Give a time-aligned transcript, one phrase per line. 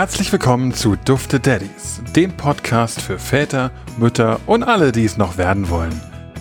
[0.00, 5.36] Herzlich willkommen zu Dufte Daddies, dem Podcast für Väter, Mütter und alle, die es noch
[5.36, 5.92] werden wollen.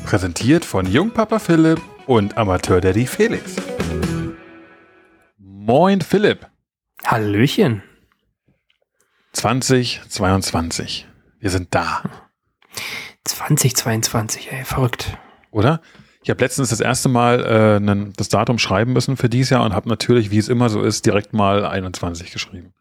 [0.05, 3.57] Präsentiert von Jungpapa Philipp und Amateur-Daddy Felix.
[5.37, 6.47] Moin Philipp.
[7.03, 7.83] Hallöchen.
[9.33, 11.05] 2022.
[11.41, 12.03] Wir sind da.
[13.25, 15.17] 2022, ey, verrückt.
[15.51, 15.81] Oder?
[16.23, 19.65] Ich habe letztens das erste Mal äh, nen- das Datum schreiben müssen für dieses Jahr
[19.65, 22.73] und habe natürlich, wie es immer so ist, direkt mal 21 geschrieben.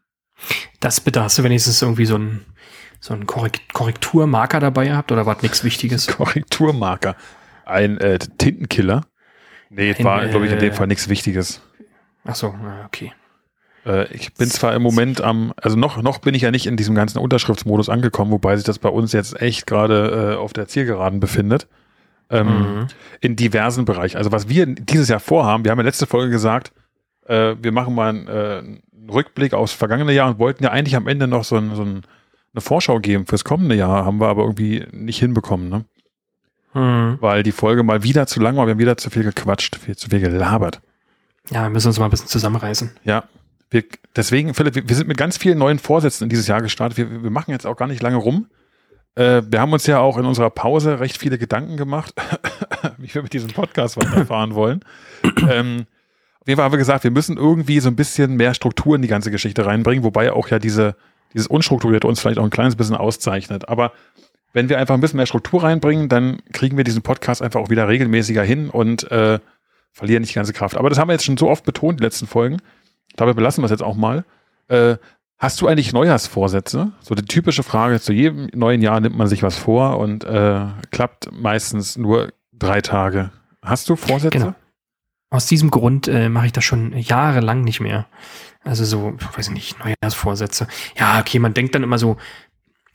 [0.79, 2.45] Das bitte, hast du wenigstens irgendwie so ein
[3.01, 6.07] so ein Korrekt Korrekturmarker dabei gehabt oder war das nichts Wichtiges?
[6.17, 7.15] Korrekturmarker.
[7.65, 9.05] Ein äh, Tintenkiller.
[9.69, 11.61] Nee, Ein, war, glaube ich, in dem äh, Fall nichts Wichtiges.
[12.25, 12.53] Ach so,
[12.85, 13.13] okay.
[13.85, 16.75] Äh, ich bin zwar im Moment am, also noch, noch bin ich ja nicht in
[16.75, 20.67] diesem ganzen Unterschriftsmodus angekommen, wobei sich das bei uns jetzt echt gerade äh, auf der
[20.67, 21.67] Zielgeraden befindet.
[22.29, 22.87] Ähm, Mhm.
[23.21, 24.17] In diversen Bereichen.
[24.17, 26.73] Also was wir dieses Jahr vorhaben, wir haben ja letzte Folge gesagt,
[27.25, 28.63] äh, wir machen mal einen, äh,
[29.09, 32.01] Rückblick aufs vergangene Jahr und wollten ja eigentlich am Ende noch so, ein, so ein,
[32.53, 35.85] eine Vorschau geben fürs kommende Jahr, haben wir aber irgendwie nicht hinbekommen, ne?
[36.73, 37.17] Mhm.
[37.19, 39.97] Weil die Folge mal wieder zu lang war, wir haben wieder zu viel gequatscht, viel,
[39.97, 40.81] zu viel gelabert.
[41.49, 42.91] Ja, wir müssen uns mal ein bisschen zusammenreißen.
[43.03, 43.23] Ja,
[43.71, 43.83] wir,
[44.15, 46.97] deswegen, Philipp, wir, wir sind mit ganz vielen neuen Vorsätzen in dieses Jahr gestartet.
[46.97, 48.47] Wir, wir machen jetzt auch gar nicht lange rum.
[49.15, 52.13] Äh, wir haben uns ja auch in unserer Pause recht viele Gedanken gemacht,
[52.97, 54.81] wie wir mit diesem Podcast weiterfahren wollen.
[55.49, 55.85] ähm,
[56.41, 59.01] auf jeden Fall haben wir gesagt, wir müssen irgendwie so ein bisschen mehr Struktur in
[59.01, 60.95] die ganze Geschichte reinbringen, wobei auch ja diese,
[61.33, 63.67] dieses Unstrukturierte uns vielleicht auch ein kleines bisschen auszeichnet.
[63.67, 63.91] Aber
[64.53, 67.69] wenn wir einfach ein bisschen mehr Struktur reinbringen, dann kriegen wir diesen Podcast einfach auch
[67.69, 69.39] wieder regelmäßiger hin und äh,
[69.91, 70.77] verlieren nicht die ganze Kraft.
[70.77, 72.57] Aber das haben wir jetzt schon so oft betont, die letzten Folgen.
[73.15, 74.23] Dabei belassen wir es jetzt auch mal.
[74.69, 74.95] Äh,
[75.37, 76.91] hast du eigentlich Neujahrsvorsätze?
[77.01, 80.65] So die typische Frage, zu jedem neuen Jahr nimmt man sich was vor und äh,
[80.91, 83.31] klappt meistens nur drei Tage.
[83.61, 84.37] Hast du Vorsätze?
[84.37, 84.55] Genau.
[85.29, 88.07] Aus diesem Grund äh, mache ich das schon jahrelang nicht mehr.
[88.63, 90.67] Also so, weiß ich nicht, Neujahrsvorsätze.
[90.97, 92.17] Ja, okay, man denkt dann immer so,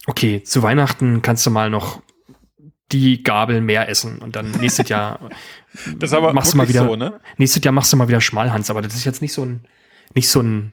[0.07, 2.03] okay, zu Weihnachten kannst du mal noch
[2.93, 5.19] die Gabel mehr essen und dann nächstes Jahr
[5.99, 7.21] Das aber machst du mal wieder, so, ne?
[7.37, 9.67] nächstes Jahr machst du mal wieder Schmalhans, aber das ist jetzt nicht so ein,
[10.15, 10.73] nicht so ein,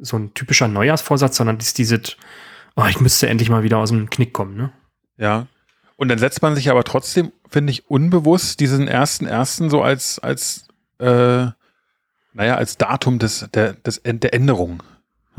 [0.00, 2.16] so ein typischer Neujahrsvorsatz, sondern das ist dieses,
[2.76, 4.72] oh, ich müsste endlich mal wieder aus dem Knick kommen, ne?
[5.16, 5.46] Ja.
[5.96, 10.20] Und dann setzt man sich aber trotzdem, finde ich, unbewusst diesen ersten ersten so als,
[10.20, 10.67] als,
[10.98, 11.46] äh,
[12.34, 14.82] naja, als Datum des, der, des, der Änderung.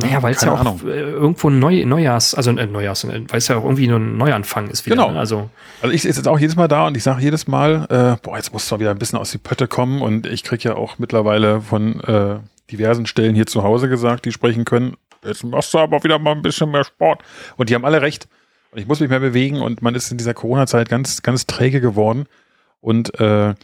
[0.01, 3.37] Naja, weil es ja auch äh, irgendwo ein Neu Neujahrs, also äh, Neujahrs, äh, weil
[3.37, 4.95] es ja auch irgendwie nur ein Neuanfang ist wieder.
[4.95, 5.11] Genau.
[5.11, 5.19] Ne?
[5.19, 5.49] Also,
[5.81, 8.37] Also ich sitze jetzt auch jedes Mal da und ich sage jedes Mal, äh, boah,
[8.37, 10.99] jetzt muss doch wieder ein bisschen aus die Pötte kommen und ich kriege ja auch
[10.99, 12.39] mittlerweile von äh,
[12.71, 16.31] diversen Stellen hier zu Hause gesagt, die sprechen können, jetzt machst du aber wieder mal
[16.31, 17.21] ein bisschen mehr Sport.
[17.57, 18.27] Und die haben alle recht.
[18.71, 21.81] Und ich muss mich mehr bewegen und man ist in dieser Corona-Zeit ganz, ganz träge
[21.81, 22.27] geworden.
[22.81, 23.55] Und, äh,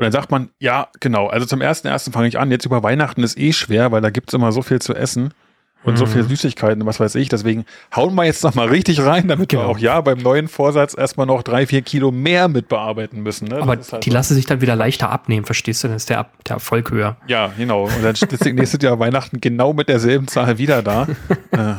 [0.00, 2.50] und dann sagt man, ja, genau, also zum ersten ersten fange ich an.
[2.50, 5.34] Jetzt über Weihnachten ist eh schwer, weil da gibt's immer so viel zu essen
[5.84, 6.10] und so Mhm.
[6.10, 7.28] viel Süßigkeiten und was weiß ich.
[7.28, 9.70] Deswegen hauen wir jetzt noch mal richtig rein, damit wir Genau.
[9.70, 13.48] auch ja beim neuen Vorsatz erstmal noch drei, vier Kilo mehr mit bearbeiten müssen.
[13.48, 13.56] Ne?
[13.56, 14.14] Aber halt die so.
[14.14, 15.88] lassen sich dann wieder leichter abnehmen, verstehst du?
[15.88, 17.16] Dann ist der, Ab- der Erfolg höher.
[17.26, 17.84] Ja, genau.
[17.84, 21.06] Und dann ist nächstes Jahr Weihnachten genau mit derselben Zahl wieder da.
[21.52, 21.74] äh,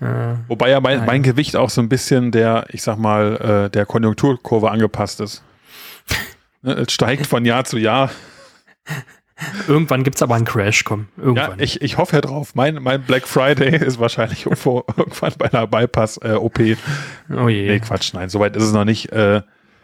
[0.00, 3.70] Äh, wobei ja mein, mein Gewicht auch so ein bisschen der, ich sag mal, äh,
[3.70, 5.42] der Konjunkturkurve angepasst ist.
[6.66, 8.10] Ne, Es steigt von Jahr zu Jahr.
[9.68, 11.08] irgendwann gibt's aber einen Crash, komm.
[11.16, 11.60] Ja, Irgendwann.
[11.60, 12.54] ich, ich hoffe ja drauf.
[12.54, 16.58] Mein, mein Black Friday ist wahrscheinlich irgendwo, irgendwann bei einer Bypass-OP.
[17.30, 17.68] oh je.
[17.68, 19.12] Nee, Quatsch, nein, soweit ist es noch nicht.
[19.12, 19.42] Äh,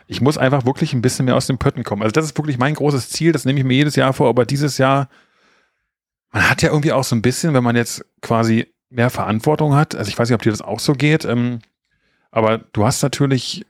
[0.09, 2.03] ich muss einfach wirklich ein bisschen mehr aus den Pötten kommen.
[2.03, 4.45] Also das ist wirklich mein großes Ziel, das nehme ich mir jedes Jahr vor, aber
[4.45, 5.09] dieses Jahr,
[6.33, 9.95] man hat ja irgendwie auch so ein bisschen, wenn man jetzt quasi mehr Verantwortung hat,
[9.95, 11.61] also ich weiß nicht, ob dir das auch so geht, ähm,
[12.31, 13.65] aber du hast natürlich,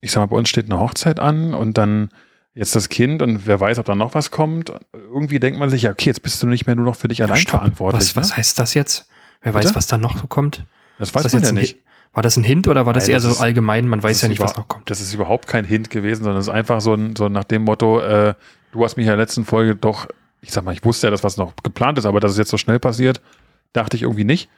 [0.00, 2.08] ich sag mal, bei uns steht eine Hochzeit an und dann
[2.54, 4.72] jetzt das Kind und wer weiß, ob da noch was kommt.
[4.92, 7.22] Irgendwie denkt man sich, ja, okay, jetzt bist du nicht mehr nur noch für dich
[7.22, 7.60] allein Stopp.
[7.60, 8.02] verantwortlich.
[8.02, 8.36] Was, was ne?
[8.36, 9.08] heißt das jetzt?
[9.42, 9.66] Wer Bitte?
[9.68, 10.64] weiß, was da noch so kommt?
[10.98, 11.78] Das weiß das man jetzt ja nicht.
[12.12, 13.88] War das ein Hint oder war das Nein, eher das so ist- allgemein?
[13.88, 14.88] Man weiß ja nicht, was noch kommt.
[14.88, 17.62] Das ist überhaupt kein Hint gewesen, sondern es ist einfach so, ein, so nach dem
[17.64, 18.34] Motto, äh,
[18.70, 20.06] du hast mich in der letzten Folge doch,
[20.40, 22.50] ich sag mal, ich wusste ja, dass was noch geplant ist, aber dass es jetzt
[22.50, 23.20] so schnell passiert,
[23.72, 24.48] dachte ich irgendwie nicht.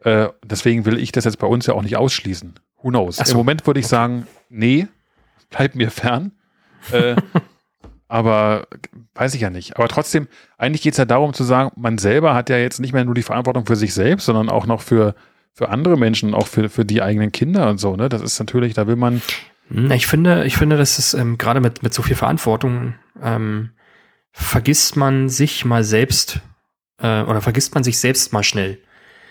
[0.00, 2.52] Äh, deswegen will ich das jetzt bei uns ja auch nicht ausschließen.
[2.82, 3.16] Who knows?
[3.16, 3.30] So.
[3.32, 4.86] Im Moment würde ich sagen, nee,
[5.48, 6.32] bleib mir fern.
[6.92, 7.16] Äh,
[8.08, 8.66] aber
[9.14, 9.76] weiß ich ja nicht.
[9.76, 10.28] Aber trotzdem,
[10.58, 13.14] eigentlich geht es ja darum zu sagen, man selber hat ja jetzt nicht mehr nur
[13.14, 15.14] die Verantwortung für sich selbst, sondern auch noch für,
[15.52, 17.96] für andere Menschen, auch für, für die eigenen Kinder und so.
[17.96, 18.08] Ne?
[18.08, 19.22] Das ist natürlich, da will man
[19.70, 23.70] Hm, Ich finde, ich finde, dass es ähm, gerade mit, mit so viel Verantwortung ähm,
[24.32, 26.40] vergisst man sich mal selbst
[27.00, 28.78] äh, oder vergisst man sich selbst mal schnell.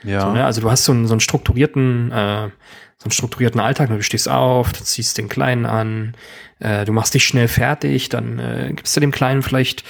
[0.04, 0.22] Ja.
[0.22, 0.46] So, ne?
[0.46, 2.50] Also du hast so einen, so einen strukturierten, äh,
[2.98, 6.16] so einen strukturierten Alltag, du stehst auf, du ziehst den Kleinen an,
[6.60, 9.84] äh, du machst dich schnell fertig, dann äh, gibst du dem Kleinen vielleicht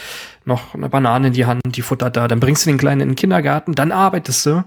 [0.43, 3.09] noch eine Banane in die Hand, die futtert da, dann bringst du den Kleinen in
[3.09, 4.63] den Kindergarten, dann arbeitest du,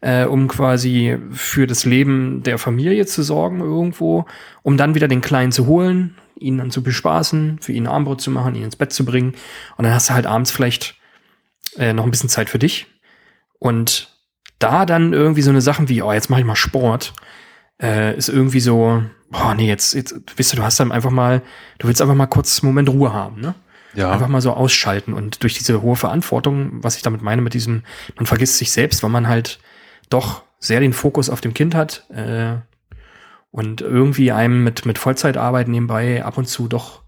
[0.00, 4.26] äh, um quasi für das Leben der Familie zu sorgen irgendwo,
[4.62, 8.30] um dann wieder den Kleinen zu holen, ihn dann zu bespaßen, für ihn Armbrot zu
[8.30, 9.34] machen, ihn ins Bett zu bringen.
[9.76, 10.96] Und dann hast du halt abends vielleicht
[11.78, 12.86] äh, noch ein bisschen Zeit für dich.
[13.58, 14.08] Und
[14.58, 17.14] da dann irgendwie so eine Sachen wie, oh, jetzt mache ich mal Sport,
[17.82, 19.02] äh, ist irgendwie so,
[19.32, 21.42] oh nee, jetzt, jetzt, wisst du, du hast dann einfach mal,
[21.78, 23.54] du willst einfach mal kurz einen Moment Ruhe haben, ne?
[23.94, 24.10] Ja.
[24.10, 27.82] Einfach mal so ausschalten und durch diese hohe Verantwortung, was ich damit meine, mit diesem,
[28.16, 29.58] man vergisst sich selbst, weil man halt
[30.08, 32.54] doch sehr den Fokus auf dem Kind hat äh,
[33.50, 37.02] und irgendwie einem mit, mit Vollzeitarbeit nebenbei ab und zu doch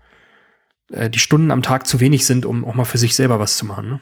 [0.91, 3.57] äh, die Stunden am Tag zu wenig sind, um auch mal für sich selber was
[3.57, 3.89] zu machen.
[3.89, 4.01] Ne?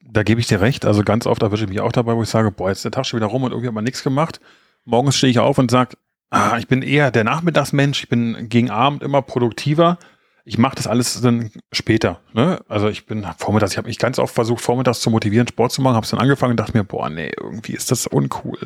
[0.00, 0.84] Da gebe ich dir recht.
[0.86, 2.92] Also ganz oft erwische ich mich auch dabei, wo ich sage, boah, jetzt ist der
[2.92, 4.40] Tag schon wieder rum und irgendwie hat man nichts gemacht.
[4.86, 5.98] Morgens stehe ich auf und sage,
[6.30, 9.98] ah, ich bin eher der Nachmittagsmensch, ich bin gegen Abend immer produktiver
[10.46, 12.20] ich mache das alles dann später.
[12.32, 12.60] Ne?
[12.68, 15.82] Also ich bin vormittags, ich habe mich ganz oft versucht, vormittags zu motivieren, Sport zu
[15.82, 18.56] machen, habe es dann angefangen und dachte mir, boah, nee, irgendwie ist das uncool.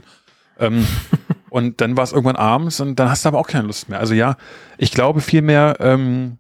[0.58, 0.86] ähm,
[1.48, 3.98] und dann war es irgendwann abends und dann hast du aber auch keine Lust mehr.
[3.98, 4.36] Also ja,
[4.76, 6.36] ich glaube vielmehr, ähm,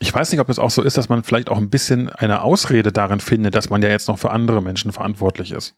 [0.00, 2.42] ich weiß nicht, ob es auch so ist, dass man vielleicht auch ein bisschen eine
[2.42, 5.76] Ausrede darin findet, dass man ja jetzt noch für andere Menschen verantwortlich ist.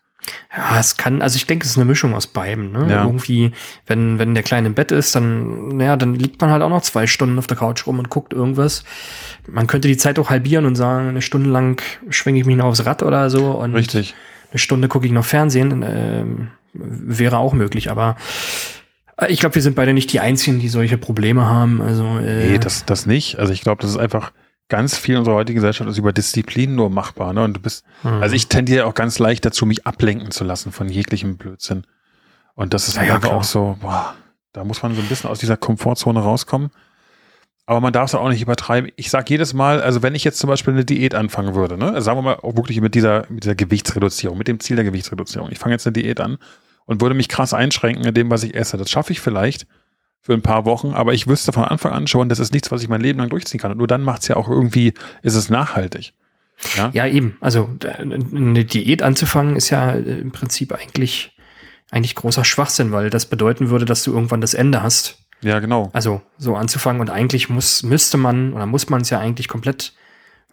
[0.56, 2.72] Ja, es kann, also ich denke, es ist eine Mischung aus beidem.
[2.72, 2.86] Ne?
[2.90, 3.04] Ja.
[3.04, 3.52] Irgendwie,
[3.86, 6.82] wenn, wenn der Kleine im Bett ist, dann, naja, dann liegt man halt auch noch
[6.82, 8.84] zwei Stunden auf der Couch rum und guckt irgendwas.
[9.46, 12.66] Man könnte die Zeit auch halbieren und sagen, eine Stunde lang schwinge ich mich noch
[12.66, 13.52] aufs Rad oder so.
[13.52, 14.14] Und Richtig.
[14.50, 15.82] Eine Stunde gucke ich noch Fernsehen.
[15.82, 16.24] Äh,
[16.72, 18.16] wäre auch möglich, aber
[19.20, 21.80] äh, ich glaube, wir sind beide nicht die Einzigen, die solche Probleme haben.
[21.80, 23.38] Also, äh, nee, das, das nicht.
[23.38, 24.32] Also ich glaube, das ist einfach
[24.68, 27.32] ganz viel unserer heutigen Gesellschaft ist über Disziplin nur machbar.
[27.32, 27.44] Ne?
[27.44, 28.22] Und du bist, mhm.
[28.22, 31.86] also ich tendiere auch ganz leicht dazu, mich ablenken zu lassen von jeglichem Blödsinn.
[32.54, 34.14] Und das ist ja, einfach ja, auch so, boah,
[34.52, 36.70] da muss man so ein bisschen aus dieser Komfortzone rauskommen.
[37.66, 38.90] Aber man darf es auch nicht übertreiben.
[38.96, 41.88] Ich sage jedes Mal, also wenn ich jetzt zum Beispiel eine Diät anfangen würde, ne,
[41.88, 44.84] also sagen wir mal auch wirklich mit dieser, mit dieser Gewichtsreduzierung, mit dem Ziel der
[44.84, 45.50] Gewichtsreduzierung.
[45.50, 46.38] Ich fange jetzt eine Diät an
[46.86, 48.76] und würde mich krass einschränken in dem, was ich esse.
[48.76, 49.66] Das schaffe ich vielleicht
[50.26, 52.82] für ein paar Wochen, aber ich wüsste von Anfang an schon, das ist nichts, was
[52.82, 53.70] ich mein Leben lang durchziehen kann.
[53.70, 54.92] Und nur dann macht es ja auch irgendwie,
[55.22, 56.14] ist es nachhaltig.
[56.76, 56.90] Ja?
[56.92, 57.36] ja, eben.
[57.40, 57.70] Also
[58.34, 61.36] eine Diät anzufangen ist ja äh, im Prinzip eigentlich,
[61.92, 65.20] eigentlich großer Schwachsinn, weil das bedeuten würde, dass du irgendwann das Ende hast.
[65.42, 65.90] Ja, genau.
[65.92, 69.92] Also so anzufangen und eigentlich muss, müsste man oder muss man es ja eigentlich komplett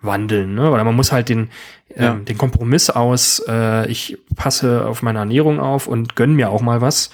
[0.01, 0.69] wandeln, ne?
[0.69, 1.49] Oder man muss halt den,
[1.95, 2.11] ja.
[2.11, 6.61] ähm, den Kompromiss aus, äh, ich passe auf meine Ernährung auf und gönn mir auch
[6.61, 7.09] mal was,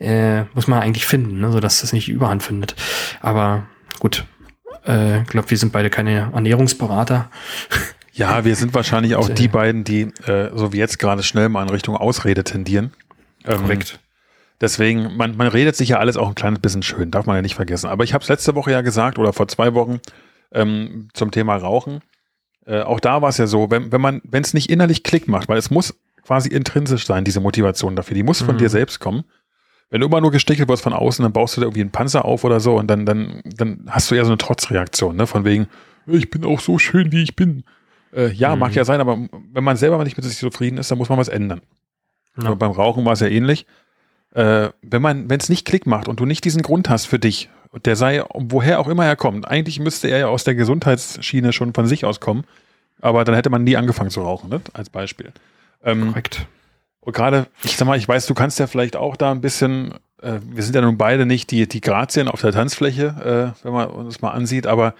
[0.00, 2.74] äh, muss man eigentlich finden, ne, sodass das nicht überhand findet.
[3.20, 3.64] Aber
[4.00, 4.24] gut,
[4.84, 7.30] äh, glaube, wir sind beide keine Ernährungsberater.
[8.12, 11.22] Ja, wir sind wahrscheinlich auch Und, die äh, beiden, die äh, so wie jetzt gerade
[11.22, 12.92] schnell mal in Richtung Ausrede tendieren.
[13.44, 14.00] Ähm, korrekt.
[14.60, 17.42] Deswegen, man, man redet sich ja alles auch ein kleines bisschen schön, darf man ja
[17.42, 17.88] nicht vergessen.
[17.88, 20.00] Aber ich habe es letzte Woche ja gesagt oder vor zwei Wochen
[20.52, 22.00] ähm, zum Thema Rauchen.
[22.66, 25.28] Äh, auch da war es ja so, wenn, wenn man, wenn es nicht innerlich Klick
[25.28, 28.58] macht, weil es muss quasi intrinsisch sein, diese Motivation dafür, die muss von mhm.
[28.58, 29.24] dir selbst kommen.
[29.90, 32.24] Wenn du immer nur gestichelt wirst von außen, dann baust du da irgendwie einen Panzer
[32.24, 35.26] auf oder so und dann, dann, dann hast du eher so eine Trotzreaktion, ne?
[35.26, 35.66] Von wegen,
[36.06, 37.64] ich bin auch so schön, wie ich bin.
[38.14, 38.60] Äh, ja, mhm.
[38.60, 39.18] mag ja sein, aber
[39.52, 41.60] wenn man selber nicht mit sich zufrieden ist, dann muss man was ändern.
[42.40, 42.54] Ja.
[42.54, 43.66] beim Rauchen war es ja ähnlich.
[44.32, 47.18] Äh, wenn man, wenn es nicht Klick macht und du nicht diesen Grund hast für
[47.18, 47.48] dich,
[47.84, 51.74] der sei, woher auch immer er kommt, eigentlich müsste er ja aus der Gesundheitsschiene schon
[51.74, 52.44] von sich aus kommen,
[53.00, 54.60] aber dann hätte man nie angefangen zu rauchen, ne?
[54.72, 55.32] als Beispiel.
[55.82, 56.46] Ähm, Korrekt.
[57.00, 59.94] Und gerade, ich sag mal, ich weiß, du kannst ja vielleicht auch da ein bisschen,
[60.22, 63.72] äh, wir sind ja nun beide nicht die, die Grazien auf der Tanzfläche, äh, wenn
[63.72, 64.94] man uns mal ansieht, aber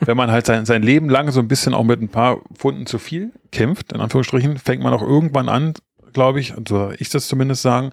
[0.00, 2.86] wenn man halt sein, sein Leben lang so ein bisschen auch mit ein paar Pfunden
[2.86, 5.72] zu viel kämpft, in Anführungsstrichen, fängt man auch irgendwann an,
[6.12, 7.92] glaube ich, und so ich das zumindest sagen,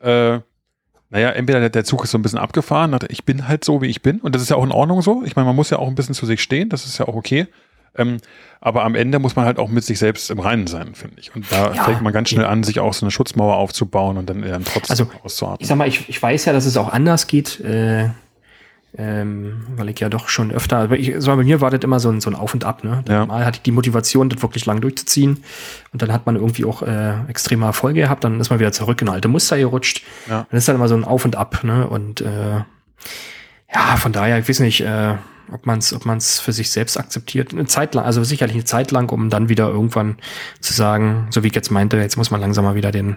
[0.00, 0.38] äh,
[1.08, 4.02] naja, entweder der Zug ist so ein bisschen abgefahren, ich bin halt so, wie ich
[4.02, 5.22] bin, und das ist ja auch in Ordnung so.
[5.24, 7.14] Ich meine, man muss ja auch ein bisschen zu sich stehen, das ist ja auch
[7.14, 7.46] okay.
[7.98, 8.18] Ähm,
[8.60, 11.34] aber am Ende muss man halt auch mit sich selbst im Reinen sein, finde ich.
[11.34, 14.28] Und da ja, fängt man ganz schnell an, sich auch so eine Schutzmauer aufzubauen und
[14.28, 15.58] dann, dann trotzdem also, auszuatmen.
[15.60, 18.08] Ich sag mal, ich, ich weiß ja, dass es auch anders geht, äh,
[18.98, 22.00] ähm, weil ich ja doch schon öfter, aber ich, so bei mir war das immer
[22.00, 22.82] so ein, so ein Auf und Ab.
[22.82, 23.04] Ne?
[23.08, 23.26] Ja.
[23.26, 25.44] Mal hatte ich die Motivation, das wirklich lang durchzuziehen
[25.92, 29.02] und dann hat man irgendwie auch äh, extreme Erfolge gehabt, dann ist man wieder zurück
[29.02, 30.02] in alte Muster gerutscht.
[30.28, 30.46] Ja.
[30.50, 31.62] Dann ist dann immer so ein Auf und Ab.
[31.62, 31.86] Ne?
[31.86, 32.62] Und äh,
[33.72, 35.14] ja, von daher, ich weiß nicht, äh,
[35.52, 37.52] ob man es ob man's für sich selbst akzeptiert.
[37.52, 40.16] Eine Zeit lang, also sicherlich eine Zeit lang, um dann wieder irgendwann
[40.60, 43.16] zu sagen, so wie ich jetzt meinte, jetzt muss man langsam mal wieder den,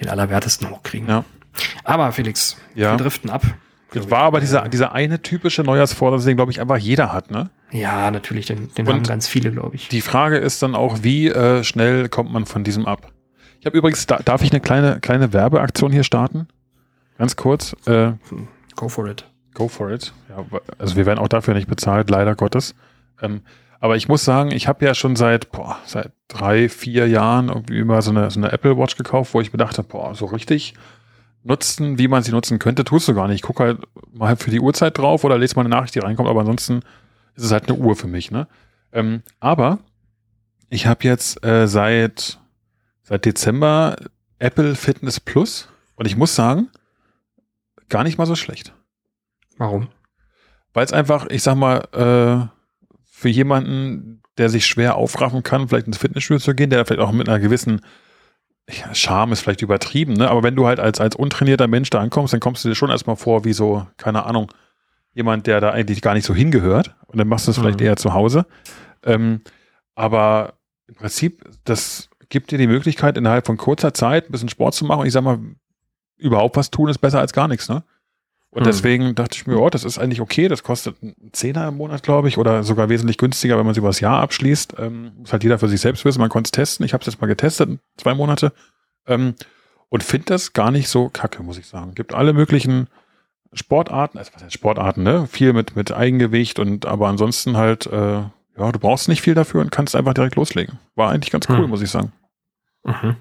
[0.00, 1.08] den Allerwertesten hochkriegen.
[1.08, 1.24] Ja.
[1.84, 2.92] Aber Felix, ja.
[2.92, 3.42] wir driften ab.
[3.92, 7.50] Das war aber dieser, dieser eine typische Neujahrsvorsatz, den, glaube ich, einfach jeder hat, ne?
[7.70, 9.88] Ja, natürlich, den, den haben ganz viele, glaube ich.
[9.88, 13.12] Die Frage ist dann auch, wie äh, schnell kommt man von diesem ab?
[13.60, 16.48] Ich habe übrigens, da, darf ich eine kleine, kleine Werbeaktion hier starten?
[17.18, 17.76] Ganz kurz.
[17.86, 18.12] Äh,
[18.74, 19.26] Go for it.
[19.54, 20.12] Go for it.
[20.28, 20.44] Ja,
[20.78, 22.74] also wir werden auch dafür nicht bezahlt, leider Gottes.
[23.20, 23.42] Ähm,
[23.80, 27.78] Aber ich muss sagen, ich habe ja schon seit, boah, seit drei, vier Jahren irgendwie
[27.80, 30.74] immer so eine, so eine Apple Watch gekauft, wo ich mir dachte, boah, so richtig
[31.42, 33.36] nutzen, wie man sie nutzen könnte, tust du gar nicht.
[33.36, 33.78] Ich gucke halt
[34.12, 36.82] mal für die Uhrzeit drauf oder lese mal eine Nachricht, die reinkommt, aber ansonsten
[37.34, 38.30] ist es halt eine Uhr für mich.
[38.30, 38.46] Ne?
[38.92, 39.80] Ähm, aber
[40.70, 42.38] ich habe jetzt äh, seit,
[43.02, 43.96] seit Dezember
[44.38, 46.68] Apple Fitness Plus und ich muss sagen,
[47.88, 48.72] gar nicht mal so schlecht.
[49.62, 49.88] Warum?
[50.72, 52.48] Weil es einfach, ich sag mal, äh,
[53.04, 57.12] für jemanden, der sich schwer aufraffen kann, vielleicht ins Fitnessstudio zu gehen, der vielleicht auch
[57.12, 57.80] mit einer gewissen
[58.68, 60.28] ja, Charme ist vielleicht übertrieben, ne?
[60.28, 62.90] aber wenn du halt als, als untrainierter Mensch da ankommst, dann kommst du dir schon
[62.90, 64.50] erstmal vor wie so, keine Ahnung,
[65.14, 67.62] jemand, der da eigentlich gar nicht so hingehört und dann machst du es mhm.
[67.62, 68.46] vielleicht eher zu Hause.
[69.04, 69.42] Ähm,
[69.94, 70.54] aber
[70.88, 74.84] im Prinzip, das gibt dir die Möglichkeit, innerhalb von kurzer Zeit ein bisschen Sport zu
[74.84, 75.02] machen.
[75.02, 75.38] Und ich sag mal,
[76.16, 77.84] überhaupt was tun ist besser als gar nichts, ne?
[78.54, 78.64] Und hm.
[78.64, 80.46] deswegen dachte ich mir, oh, das ist eigentlich okay.
[80.46, 83.78] Das kostet einen Zehner im Monat, glaube ich, oder sogar wesentlich günstiger, wenn man es
[83.78, 84.74] über das Jahr abschließt.
[84.78, 86.20] Ähm, muss halt jeder für sich selbst wissen.
[86.20, 86.84] Man konnte es testen.
[86.84, 88.52] Ich habe es jetzt mal getestet, zwei Monate.
[89.06, 89.34] Ähm,
[89.88, 91.94] und finde das gar nicht so kacke, muss ich sagen.
[91.94, 92.88] Gibt alle möglichen
[93.54, 95.26] Sportarten, also was heißt Sportarten, ne?
[95.26, 99.62] Viel mit, mit Eigengewicht und aber ansonsten halt, äh, ja, du brauchst nicht viel dafür
[99.62, 100.78] und kannst einfach direkt loslegen.
[100.94, 101.70] War eigentlich ganz cool, hm.
[101.70, 102.12] muss ich sagen.
[102.84, 103.16] Mhm.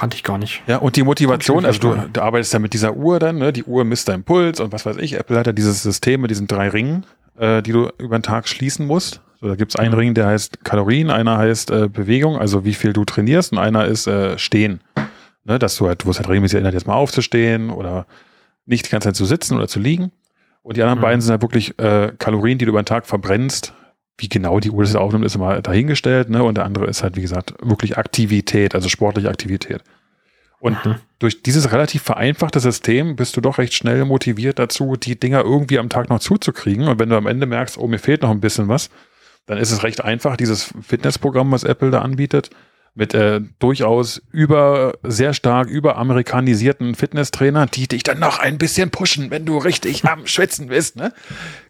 [0.00, 0.62] Kannte ich gar nicht.
[0.66, 3.52] Ja, und die Motivation, also du, du arbeitest ja mit dieser Uhr dann, ne?
[3.52, 5.12] Die Uhr misst deinen Puls und was weiß ich.
[5.12, 7.04] Apple hat ja dieses System mit diesen drei Ringen,
[7.36, 9.20] äh, die du über den Tag schließen musst.
[9.42, 9.92] So, da gibt's einen.
[9.92, 13.84] Ring, der heißt Kalorien, einer heißt äh, Bewegung, also wie viel du trainierst, und einer
[13.84, 14.80] ist äh, Stehen.
[15.44, 18.06] Ne, dass du halt, wo es halt regelmäßig erinnert, jetzt mal aufzustehen oder
[18.64, 20.12] nicht die ganze Zeit zu sitzen oder zu liegen.
[20.62, 21.02] Und die anderen mhm.
[21.02, 23.74] beiden sind halt wirklich äh, Kalorien, die du über den Tag verbrennst.
[24.20, 26.30] Wie genau die Uhr das aufnimmt, ist immer dahingestellt.
[26.30, 26.42] Ne?
[26.42, 29.82] Und der andere ist halt, wie gesagt, wirklich Aktivität, also sportliche Aktivität.
[30.60, 30.96] Und mhm.
[31.18, 35.78] durch dieses relativ vereinfachte System bist du doch recht schnell motiviert dazu, die Dinger irgendwie
[35.78, 36.86] am Tag noch zuzukriegen.
[36.86, 38.90] Und wenn du am Ende merkst, oh, mir fehlt noch ein bisschen was,
[39.46, 42.50] dann ist es recht einfach, dieses Fitnessprogramm, was Apple da anbietet,
[42.94, 49.30] mit äh, durchaus über, sehr stark überamerikanisierten Fitnesstrainer, die dich dann noch ein bisschen pushen,
[49.30, 51.12] wenn du richtig am Schwitzen bist, ne?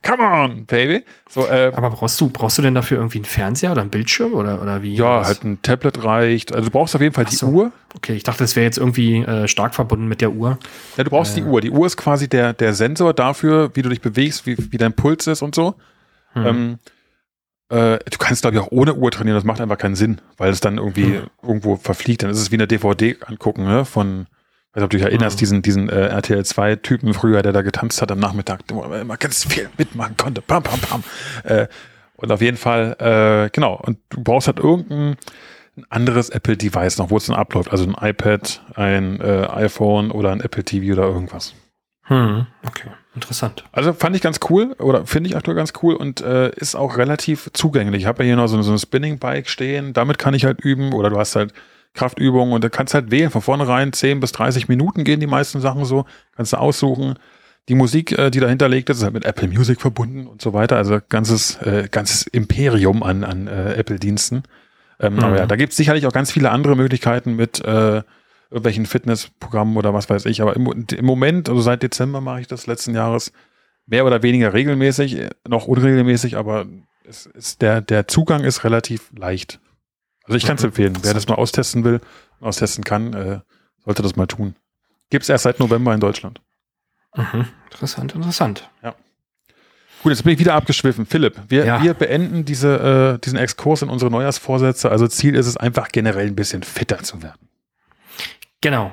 [0.03, 1.05] Come on, baby.
[1.29, 4.33] So, äh, Aber brauchst du, brauchst du denn dafür irgendwie einen Fernseher oder einen Bildschirm
[4.33, 4.95] oder, oder wie?
[4.95, 5.29] Ja, was?
[5.29, 6.55] halt ein Tablet reicht.
[6.55, 7.47] Also du brauchst auf jeden Fall so.
[7.47, 7.73] die Uhr.
[7.97, 10.59] Okay, ich dachte, das wäre jetzt irgendwie äh, stark verbunden mit der Uhr.
[10.97, 11.43] Ja, du brauchst äh.
[11.43, 11.61] die Uhr.
[11.61, 14.95] Die Uhr ist quasi der, der Sensor dafür, wie du dich bewegst, wie, wie dein
[14.95, 15.75] Puls ist und so.
[16.33, 16.47] Hm.
[16.47, 16.79] Ähm,
[17.71, 20.51] äh, du kannst, glaube ich, auch ohne Uhr trainieren, das macht einfach keinen Sinn, weil
[20.51, 21.31] es dann irgendwie mhm.
[21.43, 22.23] irgendwo verfliegt.
[22.23, 23.85] Dann ist es wie eine DVD angucken, ne?
[23.85, 24.27] Von,
[24.73, 25.39] weiß nicht, ob du dich erinnerst, mhm.
[25.39, 29.17] diesen, diesen äh, RTL 2-Typen früher, der da getanzt hat am Nachmittag, wo man immer
[29.17, 30.43] ganz viel mitmachen konnte.
[30.43, 31.05] Pam, pam, pam.
[31.45, 31.69] Äh,
[32.17, 35.17] und auf jeden Fall, äh, genau, und du brauchst halt irgendein
[35.77, 37.71] ein anderes Apple-Device noch, wo es dann abläuft.
[37.71, 41.55] Also ein iPad, ein äh, iPhone oder ein Apple TV oder irgendwas.
[42.03, 42.91] Hm, okay.
[43.15, 43.65] Interessant.
[43.73, 46.97] Also fand ich ganz cool oder finde ich aktuell ganz cool und äh, ist auch
[46.97, 48.03] relativ zugänglich.
[48.03, 50.93] Ich habe ja hier noch so, so ein Spinning-Bike stehen, damit kann ich halt üben
[50.93, 51.53] oder du hast halt
[51.95, 53.31] Kraftübungen und da kannst halt wählen.
[53.31, 56.05] Von vornherein 10 bis 30 Minuten gehen die meisten Sachen so.
[56.37, 57.15] Kannst du aussuchen.
[57.69, 60.77] Die Musik, äh, die dahinter liegt, ist halt mit Apple Music verbunden und so weiter.
[60.77, 64.45] Also ganzes, äh, ganzes Imperium an, an äh, Apple-Diensten.
[65.01, 65.21] Ähm, mhm.
[65.21, 68.03] Aber ja, da gibt es sicherlich auch ganz viele andere Möglichkeiten mit äh,
[68.51, 70.43] irgendwelchen Fitnessprogrammen oder was weiß ich.
[70.43, 73.33] Aber im, im Moment, also seit Dezember mache ich das letzten Jahres
[73.87, 76.67] mehr oder weniger regelmäßig, noch unregelmäßig, aber
[77.05, 79.61] es ist der, der Zugang ist relativ leicht.
[80.25, 80.69] Also ich kann es mhm.
[80.69, 80.99] empfehlen.
[81.03, 82.01] Wer das mal austesten will,
[82.41, 83.41] austesten kann, äh,
[83.85, 84.55] sollte das mal tun.
[85.11, 86.41] Gibt es erst seit November in Deutschland.
[87.17, 87.47] Mhm.
[87.71, 88.71] Interessant, interessant.
[88.83, 88.95] Ja.
[90.03, 91.05] Gut, jetzt bin ich wieder abgeschwiffen.
[91.05, 91.83] Philipp, wir, ja.
[91.83, 94.91] wir beenden diese, äh, diesen Exkurs in unsere Neujahrsvorsätze.
[94.91, 97.50] Also Ziel ist es einfach generell ein bisschen fitter zu werden.
[98.61, 98.93] Genau.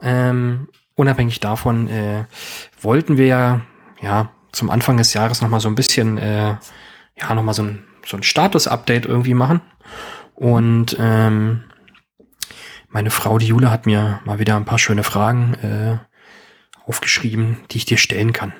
[0.00, 2.24] Ähm, unabhängig davon äh,
[2.80, 3.60] wollten wir ja,
[4.00, 6.56] ja zum Anfang des Jahres noch mal so ein bisschen, äh,
[7.16, 9.60] ja, noch mal so ein, so ein Status-Update irgendwie machen.
[10.34, 11.64] Und ähm,
[12.88, 15.98] meine Frau, die Jule, hat mir mal wieder ein paar schöne Fragen äh,
[16.86, 18.52] aufgeschrieben, die ich dir stellen kann.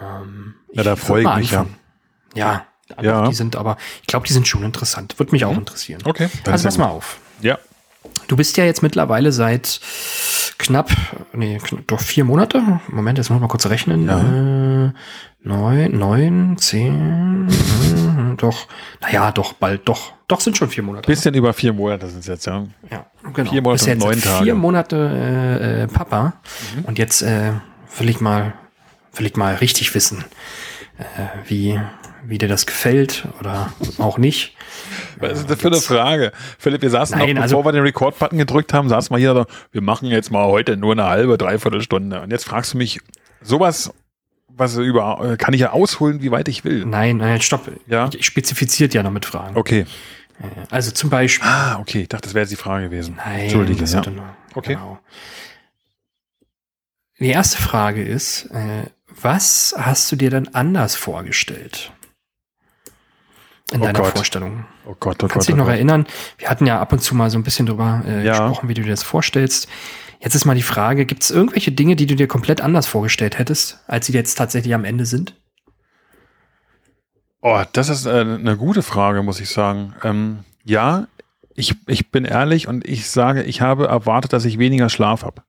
[0.00, 1.66] Ähm, ja, da freue ich mich ja.
[2.34, 2.66] Ja,
[3.00, 3.28] ja.
[3.28, 5.18] die sind aber, ich glaube, die sind schon interessant.
[5.18, 5.60] Würde mich auch mhm.
[5.60, 6.02] interessieren.
[6.04, 6.28] Okay.
[6.46, 7.18] Also pass mal auf.
[7.40, 7.58] Ja.
[8.26, 9.80] Du bist ja jetzt mittlerweile seit
[10.58, 10.90] knapp,
[11.32, 12.80] nee, doch vier Monate.
[12.88, 14.06] Moment, jetzt muss ich mal kurz rechnen.
[14.06, 14.20] Ja.
[14.20, 14.92] Äh,
[15.42, 18.66] neun, neun, zehn, äh, doch,
[19.00, 21.06] naja, doch, bald, doch, doch sind schon vier Monate.
[21.06, 22.66] Bisschen über vier Monate sind es jetzt, ja.
[22.90, 23.50] Ja, genau.
[23.50, 24.44] Vier Monate und neun Tage.
[24.44, 26.34] Vier Monate äh, äh, Papa.
[26.76, 26.84] Mhm.
[26.84, 27.52] Und jetzt äh,
[27.98, 28.52] will ich mal,
[29.14, 30.24] will ich mal richtig wissen,
[30.98, 31.80] äh, wie,
[32.28, 34.54] wie dir das gefällt oder auch nicht.
[35.18, 36.32] Was ist das für eine Frage?
[36.58, 39.32] Philipp, wir saßen Nein, noch, bevor also, wir den Record-Button gedrückt haben, saßen wir hier
[39.34, 42.20] so, wir machen jetzt mal heute nur eine halbe, dreiviertel Stunde.
[42.20, 43.00] Und jetzt fragst du mich
[43.40, 43.92] sowas,
[44.48, 46.84] was über, äh, kann ich ja ausholen, wie weit ich will.
[46.84, 47.70] Nein, nein, stopp.
[47.86, 48.10] Ja.
[48.16, 49.56] Ich spezifiziert ja noch mit Fragen.
[49.56, 49.86] Okay.
[50.40, 51.48] Äh, Also zum Beispiel.
[51.48, 52.02] Ah, okay.
[52.02, 53.14] Ich dachte, das wäre jetzt die Frage gewesen.
[53.16, 54.02] Nein, Entschuldige, das ja.
[54.10, 54.74] nur- Okay.
[54.74, 54.98] Genau.
[57.20, 58.84] Die erste Frage ist, äh,
[59.20, 61.92] was hast du dir dann anders vorgestellt?
[63.72, 64.12] In Oh deiner Gott.
[64.14, 64.64] Vorstellung.
[64.86, 65.48] Oh Gott, oh Kannst Gott.
[65.48, 65.74] dich oh noch Gott.
[65.74, 66.06] erinnern?
[66.38, 68.32] Wir hatten ja ab und zu mal so ein bisschen drüber äh, Ja.
[68.48, 69.68] gesprochen, wie du dir das vorstellst.
[70.20, 73.38] Jetzt ist mal die Frage, gibt es irgendwelche Dinge, die du dir komplett anders vorgestellt
[73.38, 75.34] hättest, als sie jetzt tatsächlich am Ende sind?
[77.40, 79.94] Oh, das ist äh, eine gute Frage, muss ich sagen.
[80.02, 81.06] Ähm, ja,
[81.54, 85.42] ich, ich bin ehrlich und ich sage, ich habe erwartet, dass ich weniger Schlaf habe.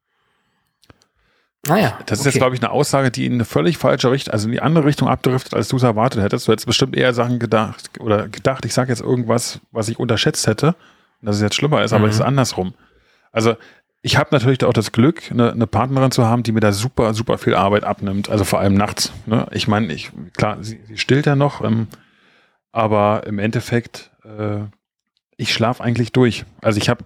[1.68, 4.48] Naja, Das ist jetzt, glaube ich, eine Aussage, die in eine völlig falsche Richtung, also
[4.48, 6.48] in die andere Richtung abdriftet, als du es erwartet hättest.
[6.48, 10.48] Du hättest bestimmt eher Sachen gedacht oder gedacht, ich sage jetzt irgendwas, was ich unterschätzt
[10.48, 10.76] hätte,
[11.22, 12.10] dass es jetzt schlimmer ist, aber Mhm.
[12.12, 12.74] es ist andersrum.
[13.34, 13.58] Also
[14.02, 17.14] ich habe natürlich auch das Glück, eine, eine Partnerin zu haben, die mir da super,
[17.14, 19.12] super viel Arbeit abnimmt, also vor allem nachts.
[19.26, 19.46] Ne?
[19.52, 21.88] Ich meine, ich, klar, sie, sie stillt ja noch, ähm,
[22.72, 24.62] aber im Endeffekt, äh,
[25.36, 26.46] ich schlafe eigentlich durch.
[26.62, 27.04] Also ich habe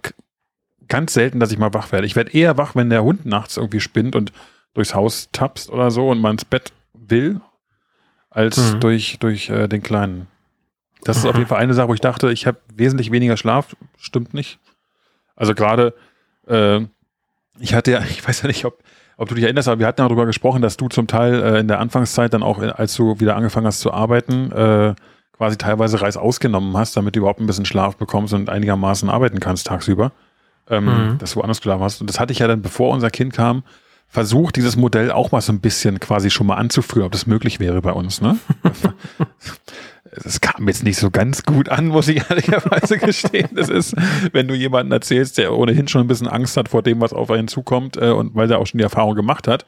[0.88, 2.06] ganz selten, dass ich mal wach werde.
[2.06, 4.32] Ich werde eher wach, wenn der Hund nachts irgendwie spinnt und
[4.74, 7.40] durchs Haus tapst oder so und man ins Bett will,
[8.30, 8.80] als Mhm.
[8.80, 10.26] durch, durch äh, den Kleinen.
[11.04, 11.38] Das ist auf Mhm.
[11.40, 13.76] jeden Fall eine Sache, wo ich dachte, ich habe wesentlich weniger Schlaf.
[13.98, 14.58] Stimmt nicht.
[15.36, 15.94] Also gerade,
[16.48, 16.80] äh,
[17.60, 18.82] ich hatte ja, ich weiß ja nicht, ob,
[19.16, 21.60] ob du dich erinnerst, aber wir hatten ja darüber gesprochen, dass du zum Teil äh,
[21.60, 24.94] in der Anfangszeit dann auch, äh, als du wieder angefangen hast zu arbeiten, äh,
[25.36, 29.40] quasi teilweise Reis ausgenommen hast, damit du überhaupt ein bisschen Schlaf bekommst und einigermaßen arbeiten
[29.40, 30.12] kannst tagsüber.
[30.70, 31.18] Ähm, Mhm.
[31.18, 32.00] Dass du woanders geschlafen hast.
[32.00, 33.64] Und das hatte ich ja dann, bevor unser Kind kam,
[34.08, 37.60] versucht, dieses Modell auch mal so ein bisschen quasi schon mal anzuführen, ob das möglich
[37.60, 38.20] wäre bei uns.
[38.20, 38.38] Ne?
[40.24, 43.48] Es kam jetzt nicht so ganz gut an, muss ich ehrlicherweise gestehen.
[43.52, 43.96] Das ist,
[44.32, 47.30] wenn du jemanden erzählst, der ohnehin schon ein bisschen Angst hat vor dem, was auf
[47.32, 49.66] einen zukommt äh, und weil der auch schon die Erfahrung gemacht hat,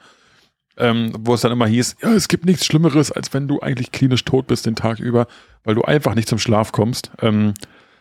[0.77, 3.91] ähm, wo es dann immer hieß, ja, es gibt nichts Schlimmeres, als wenn du eigentlich
[3.91, 5.27] klinisch tot bist den Tag über,
[5.65, 7.11] weil du einfach nicht zum Schlaf kommst.
[7.23, 7.55] Ähm,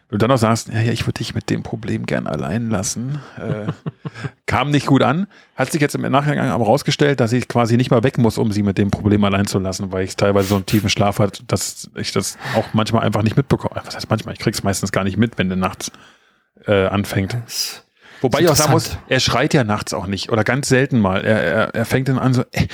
[0.10, 2.70] wenn du dann auch sagst, ja, ja, ich würde dich mit dem Problem gern allein
[2.70, 3.72] lassen, äh,
[4.46, 5.26] kam nicht gut an.
[5.56, 8.52] Hat sich jetzt im Nachgang aber rausgestellt, dass ich quasi nicht mal weg muss, um
[8.52, 11.44] sie mit dem Problem allein zu lassen, weil ich teilweise so einen tiefen Schlaf hat,
[11.48, 13.82] dass ich das auch manchmal einfach nicht mitbekomme.
[13.84, 14.34] Was heißt manchmal?
[14.34, 15.92] Ich krieg's meistens gar nicht mit, wenn der nachts
[16.68, 17.36] äh, anfängt.
[18.22, 21.26] Wobei ich auch sagen muss, er schreit ja nachts auch nicht oder ganz selten mal.
[21.26, 22.68] Er, er, er fängt dann an so äh,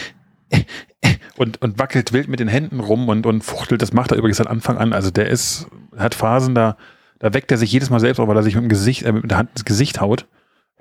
[0.49, 0.63] äh,
[0.99, 3.81] äh, und, und wackelt wild mit den Händen rum und, und fuchtelt.
[3.81, 4.91] Das macht er übrigens seit Anfang an.
[4.91, 5.67] Also der ist,
[5.97, 6.75] hat Phasen, da,
[7.21, 9.11] da weckt er sich jedes Mal selbst auf, weil er sich mit dem Gesicht, äh,
[9.11, 10.25] mit der Hand ins Gesicht haut.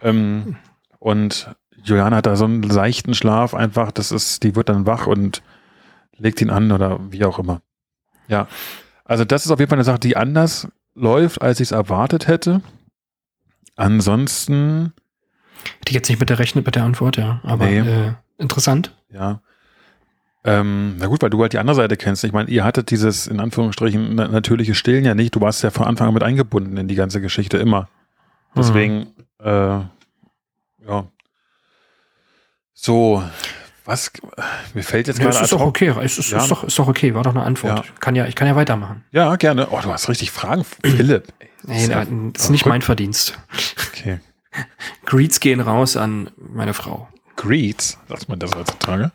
[0.01, 0.57] Ähm,
[0.99, 3.93] und Juliane hat da so einen seichten Schlaf einfach.
[3.93, 5.43] Das ist, die wird dann wach und
[6.17, 7.61] legt ihn an oder wie auch immer.
[8.29, 8.49] Ja.
[9.05, 12.27] Also das ist auf jeden Fall eine Sache, die anders läuft, als ich es erwartet
[12.27, 12.63] hätte.
[13.77, 14.93] Ansonsten,
[15.79, 17.41] Hätte ich jetzt nicht mit der rechnet mit der Antwort, ja.
[17.45, 17.79] Aber Nee.
[17.81, 18.97] äh, interessant.
[19.13, 19.43] ja.
[20.43, 22.25] Ähm, na gut, weil du halt die andere Seite kennst.
[22.25, 25.35] Ich meine, ihr hattet dieses, in Anführungsstrichen, na natürliche Stillen ja nicht.
[25.35, 27.89] Du warst ja von Anfang an mit eingebunden in die ganze Geschichte immer.
[28.57, 31.05] Deswegen, äh, ja.
[32.73, 33.23] So,
[33.85, 34.11] was,
[34.73, 35.95] mir fällt jetzt Ja, gerade ist doch okay.
[36.03, 36.39] Es ist, Ja.
[36.39, 37.15] ist, doch, ist doch okay.
[37.15, 37.87] War doch eine Antwort.
[37.87, 37.93] Ja.
[38.01, 39.05] Kann ja, ich kann ja weitermachen.
[39.11, 39.69] Ja, gerne.
[39.71, 41.25] Oh, du hast richtig Fragen, Philipp.
[41.65, 43.39] Nee, ja nein, das ist nicht mein Verdienst.
[43.93, 44.21] Okay.
[45.05, 47.09] Greets gehen raus an meine Frau.
[47.37, 49.13] Greets, sagt man das heutzutage?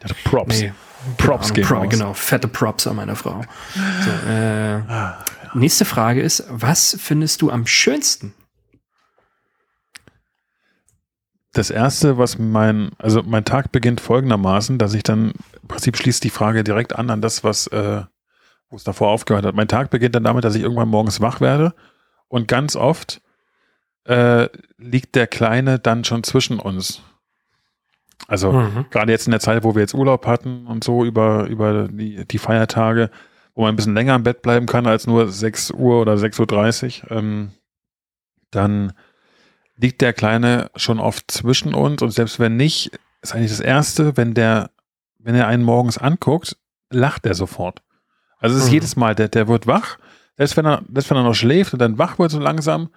[0.00, 0.60] Ich dachte Props.
[0.60, 0.72] Nee,
[1.16, 1.88] Props Genau, gehen Pro.
[1.88, 3.42] Genau, fette Props an meine Frau.
[3.74, 5.18] So, äh, Ah,
[5.54, 8.34] nächste Frage ist, was findest du am schönsten?
[11.52, 15.32] Das erste, was mein, also mein Tag beginnt folgendermaßen, dass ich dann,
[15.62, 18.02] im Prinzip schließt die Frage direkt an, an das, was, äh,
[18.70, 19.54] wo es davor aufgehört hat.
[19.54, 21.74] Mein Tag beginnt dann damit, dass ich irgendwann morgens wach werde
[22.28, 23.22] und ganz oft
[24.04, 27.02] äh, liegt der Kleine dann schon zwischen uns.
[28.28, 28.86] Also Mhm.
[28.90, 32.24] gerade jetzt in der Zeit, wo wir jetzt Urlaub hatten und so über, über die,
[32.26, 33.10] die Feiertage,
[33.54, 37.04] wo man ein bisschen länger im Bett bleiben kann als nur 6 Uhr oder 6.30
[37.04, 37.50] Uhr, ähm,
[38.50, 38.92] dann
[39.76, 42.90] liegt der Kleine schon oft zwischen uns und selbst wenn nicht,
[43.22, 44.70] ist eigentlich das Erste, wenn der,
[45.18, 46.56] wenn er einen morgens anguckt,
[46.90, 47.82] lacht er sofort.
[48.38, 48.74] Also es ist Mhm.
[48.74, 49.98] jedes Mal, der, der wird wach,
[50.36, 52.90] selbst wenn er, selbst wenn er noch schläft und dann wach wird so langsam,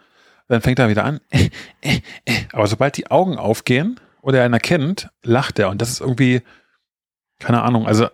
[0.48, 1.20] dann fängt er wieder an.
[2.52, 5.70] Aber sobald die Augen aufgehen oder er ihn erkennt, lacht er.
[5.70, 6.42] Und das ist irgendwie,
[7.40, 8.08] keine Ahnung, also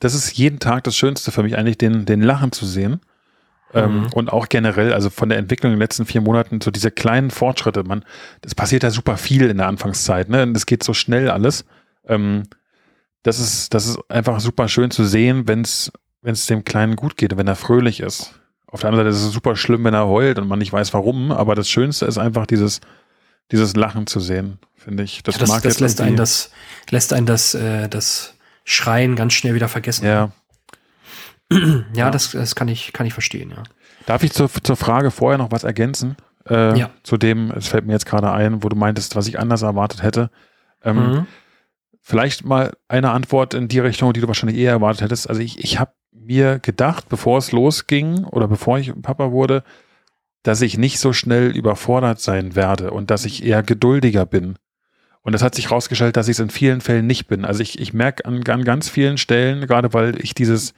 [0.00, 3.00] das ist jeden Tag das Schönste für mich eigentlich, den, den Lachen zu sehen.
[3.74, 4.06] Ähm, Mhm.
[4.12, 7.30] und auch generell, also von der Entwicklung in den letzten vier Monaten, so diese kleinen
[7.30, 8.04] Fortschritte, man,
[8.42, 10.42] das passiert ja super viel in der Anfangszeit, ne?
[10.42, 11.64] Und das geht so schnell alles.
[12.06, 12.42] Ähm,
[13.22, 15.90] das ist, das ist einfach super schön zu sehen, wenn es,
[16.20, 18.34] wenn es dem Kleinen gut geht und wenn er fröhlich ist.
[18.66, 20.92] Auf der anderen Seite ist es super schlimm, wenn er heult und man nicht weiß
[20.92, 22.82] warum, aber das Schönste ist einfach dieses,
[23.50, 25.22] dieses Lachen zu sehen, finde ich.
[25.22, 26.50] Das, Das, mag das lässt einen das,
[26.90, 30.06] lässt einen das, äh, das Schreien ganz schnell wieder vergessen.
[30.06, 30.32] Ja.
[31.50, 32.10] ja, ja.
[32.10, 33.62] Das, das kann ich, kann ich verstehen, ja.
[34.06, 36.16] Darf ich zur, zur Frage vorher noch was ergänzen?
[36.48, 36.90] Äh, ja.
[37.02, 40.02] Zu dem, es fällt mir jetzt gerade ein, wo du meintest, was ich anders erwartet
[40.02, 40.30] hätte.
[40.82, 41.26] Ähm, mhm.
[42.00, 45.28] Vielleicht mal eine Antwort in die Richtung, die du wahrscheinlich eher erwartet hättest.
[45.28, 49.62] Also ich, ich habe mir gedacht, bevor es losging oder bevor ich Papa wurde,
[50.42, 54.56] dass ich nicht so schnell überfordert sein werde und dass ich eher geduldiger bin.
[55.22, 57.44] Und das hat sich herausgestellt, dass ich es in vielen Fällen nicht bin.
[57.44, 60.74] Also ich, ich merke an, an ganz vielen Stellen, gerade weil ich dieses,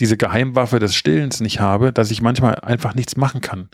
[0.00, 3.68] diese Geheimwaffe des Stillens nicht habe, dass ich manchmal einfach nichts machen kann.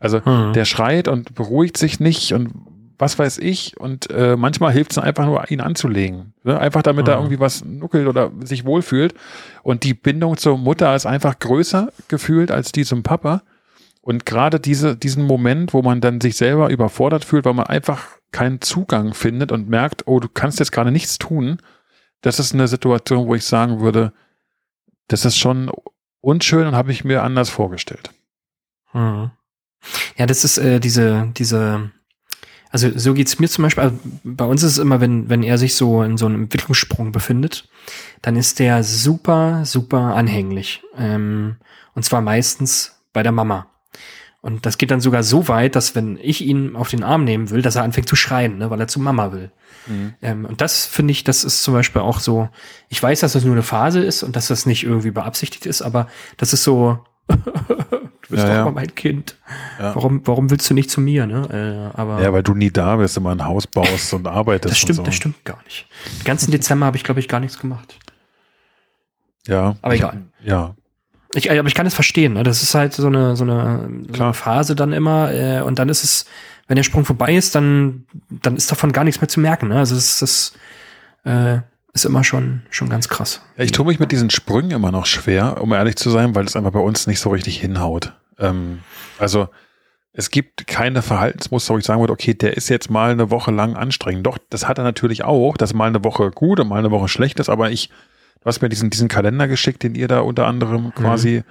[0.00, 0.52] Also mhm.
[0.54, 2.52] der schreit und beruhigt sich nicht und
[2.98, 3.78] was weiß ich.
[3.78, 6.34] Und äh, manchmal hilft es einfach nur, ihn anzulegen.
[6.42, 6.58] Ne?
[6.58, 7.12] Einfach damit mhm.
[7.12, 9.14] er irgendwie was nuckelt oder sich wohlfühlt.
[9.62, 13.42] Und die Bindung zur Mutter ist einfach größer gefühlt als die zum Papa.
[14.04, 18.06] Und gerade diese, diesen Moment, wo man dann sich selber überfordert fühlt, weil man einfach
[18.32, 21.56] keinen Zugang findet und merkt, oh, du kannst jetzt gerade nichts tun,
[22.20, 24.12] das ist eine Situation, wo ich sagen würde,
[25.08, 25.70] das ist schon
[26.20, 28.10] unschön und habe ich mir anders vorgestellt.
[28.92, 29.30] Mhm.
[30.18, 31.90] Ja, das ist äh, diese, diese,
[32.68, 35.56] also so geht's mir zum Beispiel, also bei uns ist es immer, wenn, wenn er
[35.56, 37.70] sich so in so einem Entwicklungssprung befindet,
[38.20, 40.82] dann ist der super, super anhänglich.
[40.94, 41.56] Ähm,
[41.94, 43.66] und zwar meistens bei der Mama.
[44.44, 47.48] Und das geht dann sogar so weit, dass wenn ich ihn auf den Arm nehmen
[47.48, 49.50] will, dass er anfängt zu schreien, ne, weil er zu Mama will.
[49.86, 50.12] Mhm.
[50.20, 52.50] Ähm, und das finde ich, das ist zum Beispiel auch so,
[52.90, 55.80] ich weiß, dass das nur eine Phase ist und dass das nicht irgendwie beabsichtigt ist,
[55.80, 57.36] aber das ist so, du
[58.28, 58.64] bist ja, doch ja.
[58.66, 59.38] mal mein Kind.
[59.78, 59.94] Ja.
[59.94, 61.26] Warum, warum willst du nicht zu mir?
[61.26, 61.90] Ne?
[61.94, 64.72] Äh, aber, ja, weil du nie da bist, immer ein Haus baust und arbeitest.
[64.72, 65.02] Das stimmt, so.
[65.04, 65.86] das stimmt gar nicht.
[66.18, 67.98] Den ganzen Dezember habe ich, glaube ich, gar nichts gemacht.
[69.46, 69.76] Ja.
[69.80, 70.20] Aber egal.
[70.44, 70.74] Ja.
[71.34, 72.34] Ich, aber ich kann es verstehen.
[72.34, 72.42] Ne?
[72.42, 75.32] Das ist halt so eine, so eine, so eine Phase dann immer.
[75.32, 76.26] Äh, und dann ist es,
[76.68, 79.68] wenn der Sprung vorbei ist, dann, dann ist davon gar nichts mehr zu merken.
[79.68, 79.78] Ne?
[79.78, 80.58] Also es ist,
[81.24, 81.58] äh,
[81.92, 83.40] ist immer schon, schon ganz krass.
[83.56, 86.44] Ja, ich tue mich mit diesen Sprüngen immer noch schwer, um ehrlich zu sein, weil
[86.44, 88.12] es einfach bei uns nicht so richtig hinhaut.
[88.38, 88.80] Ähm,
[89.18, 89.48] also
[90.12, 93.50] es gibt keine Verhaltensmuster, wo ich sagen würde, okay, der ist jetzt mal eine Woche
[93.50, 94.26] lang anstrengend.
[94.26, 97.08] Doch, das hat er natürlich auch, dass mal eine Woche gut und mal eine Woche
[97.08, 97.90] schlecht ist, aber ich
[98.44, 100.94] Du hast mir diesen, diesen Kalender geschickt, den ihr da unter anderem mhm.
[100.94, 101.42] quasi mhm.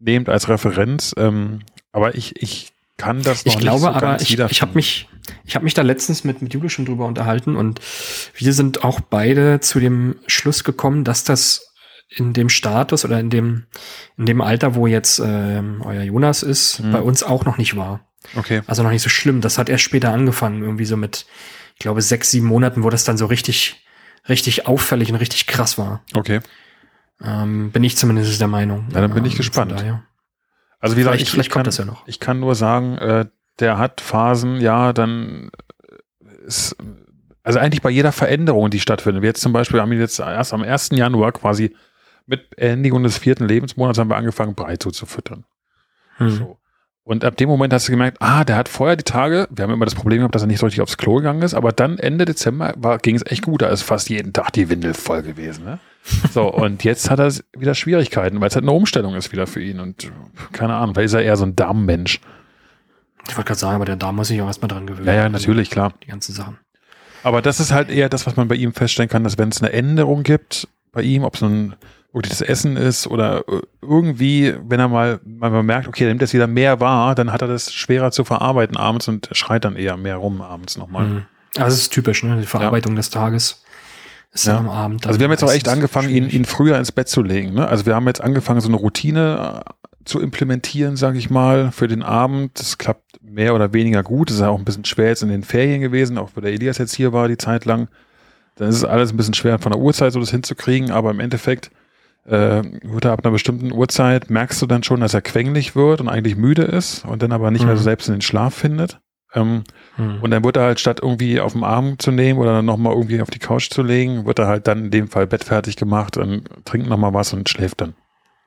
[0.00, 1.14] nehmt als Referenz.
[1.18, 1.60] Ähm,
[1.92, 5.08] aber ich, ich kann das noch ich glaube, nicht so aber ich, ich habe mich,
[5.44, 7.80] ich habe mich da letztens mit, mit Jule schon drüber unterhalten und
[8.34, 11.74] wir sind auch beide zu dem Schluss gekommen, dass das
[12.08, 13.64] in dem Status oder in dem,
[14.16, 16.92] in dem Alter, wo jetzt ähm, euer Jonas ist, mhm.
[16.92, 18.00] bei uns auch noch nicht war.
[18.34, 18.62] Okay.
[18.66, 19.42] Also noch nicht so schlimm.
[19.42, 21.26] Das hat erst später angefangen, irgendwie so mit,
[21.74, 23.84] ich glaube, sechs, sieben Monaten, wo das dann so richtig
[24.28, 26.02] richtig auffällig und richtig krass war.
[26.14, 26.40] Okay.
[27.22, 28.86] Ähm, bin ich zumindest der Meinung.
[28.92, 29.84] Ja, dann bin ich ähm, gespannt.
[30.80, 32.06] Also wie gesagt, ich, vielleicht kann, kommt das ja noch.
[32.06, 33.26] Ich kann nur sagen, äh,
[33.58, 35.50] der hat Phasen, ja, dann
[36.46, 36.76] ist,
[37.42, 39.22] also eigentlich bei jeder Veränderung, die stattfindet.
[39.22, 40.90] Wir jetzt zum Beispiel haben wir jetzt erst am 1.
[40.92, 41.74] Januar quasi
[42.26, 45.44] mit Beendigung des vierten Lebensmonats haben wir angefangen, Brei zuzufüttern.
[46.18, 46.30] Hm.
[46.30, 46.57] So.
[47.08, 49.72] Und ab dem Moment hast du gemerkt, ah, der hat vorher die Tage, wir haben
[49.72, 51.98] immer das Problem gehabt, dass er nicht so richtig aufs Klo gegangen ist, aber dann
[51.98, 53.62] Ende Dezember war, ging es echt gut.
[53.62, 55.64] Da ist fast jeden Tag die Windel voll gewesen.
[55.64, 55.78] Ne?
[56.30, 59.62] So, und jetzt hat er wieder Schwierigkeiten, weil es halt eine Umstellung ist wieder für
[59.62, 59.80] ihn.
[59.80, 60.12] Und
[60.52, 62.20] keine Ahnung, weil ist er eher so ein Darmmensch.
[63.26, 65.06] Ich wollte gerade sagen, aber der Darm muss sich auch erstmal dran gewöhnen.
[65.06, 65.94] Ja, ja, natürlich, klar.
[66.02, 66.58] Die ganzen Sachen.
[67.22, 69.62] Aber das ist halt eher das, was man bei ihm feststellen kann, dass wenn es
[69.62, 71.74] eine Änderung gibt bei ihm, ob es ein
[72.12, 76.34] das Essen ist oder äh, irgendwie, wenn er mal, man merkt, okay, er nimmt jetzt
[76.34, 79.96] wieder mehr wahr, dann hat er das schwerer zu verarbeiten abends und schreit dann eher
[79.96, 81.06] mehr rum abends nochmal.
[81.06, 81.26] Mhm.
[81.56, 82.38] Also es ist typisch, ne?
[82.40, 82.96] Die Verarbeitung ja.
[82.96, 83.62] des Tages
[84.32, 84.58] ist ja.
[84.58, 85.06] am Abend.
[85.06, 87.54] Also wir haben jetzt auch echt angefangen, ihn, ihn früher ins Bett zu legen.
[87.54, 87.66] Ne?
[87.66, 91.88] Also wir haben jetzt angefangen, so eine Routine äh, zu implementieren, sage ich mal, für
[91.88, 92.58] den Abend.
[92.58, 94.30] Das klappt mehr oder weniger gut.
[94.30, 96.52] Das ist ja auch ein bisschen schwer jetzt in den Ferien gewesen, auch wo der
[96.52, 97.88] Elias jetzt hier war, die Zeit lang.
[98.56, 101.20] Dann ist es alles ein bisschen schwer von der Uhrzeit so das hinzukriegen, aber im
[101.20, 101.70] Endeffekt
[102.24, 106.00] äh, wird er ab einer bestimmten Uhrzeit, merkst du dann schon, dass er quengelig wird
[106.00, 107.68] und eigentlich müde ist und dann aber nicht mhm.
[107.68, 109.00] mehr so selbst in den Schlaf findet.
[109.34, 109.64] Ähm,
[109.96, 110.18] mhm.
[110.22, 112.94] Und dann wird er halt statt irgendwie auf den Arm zu nehmen oder dann nochmal
[112.94, 116.16] irgendwie auf die Couch zu legen, wird er halt dann in dem Fall bettfertig gemacht
[116.16, 117.94] und trinkt nochmal was und schläft dann.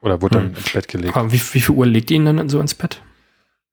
[0.02, 0.38] Oder wird mhm.
[0.38, 1.16] dann ins Bett gelegt.
[1.16, 3.02] Aber wie, wie viel Uhr legt ihr ihn dann so ins Bett?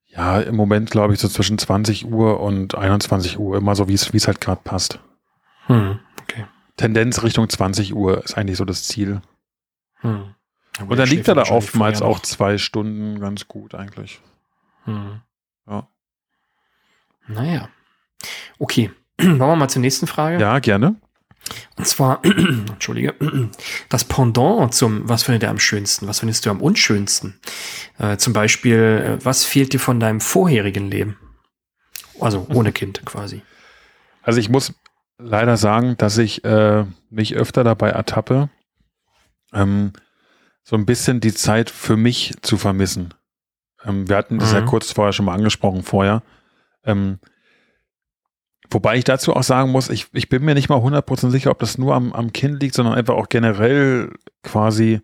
[0.07, 3.95] Ja, im Moment glaube ich so zwischen 20 Uhr und 21 Uhr, immer so wie
[3.95, 4.99] es halt gerade passt.
[5.67, 6.45] Hm, okay.
[6.77, 9.21] Tendenz Richtung 20 Uhr ist eigentlich so das Ziel.
[10.01, 10.35] Hm.
[10.87, 14.21] Und dann liegt er da oftmals auch zwei Stunden ganz gut eigentlich.
[14.85, 15.21] Hm.
[15.67, 15.89] Ja.
[17.27, 17.69] Naja.
[18.59, 18.91] Okay.
[19.19, 20.41] Wollen wir mal zur nächsten Frage?
[20.41, 20.97] Ja, gerne.
[21.77, 23.15] Und zwar, entschuldige,
[23.89, 26.07] das Pendant zum, was findet ihr am schönsten?
[26.07, 27.39] Was findest du am unschönsten?
[27.99, 31.19] Äh, zum Beispiel, äh, was fehlt dir von deinem vorherigen Leben?
[32.21, 33.43] Also ohne Kind quasi.
[34.23, 34.75] Also ich muss
[35.19, 38.51] leider sagen, dass ich äh, mich öfter dabei ertappe,
[39.53, 39.93] ähm,
[40.63, 43.15] so ein bisschen die Zeit für mich zu vermissen.
[43.85, 44.67] Ähm, wir hatten das ja Mhm.
[44.67, 46.23] kurz vorher schon mal angesprochen vorher.
[46.85, 47.19] Ähm,
[48.71, 51.59] wobei ich dazu auch sagen muss, ich, ich bin mir nicht mal 100% sicher, ob
[51.59, 55.01] das nur am, am Kind liegt, sondern einfach auch generell quasi.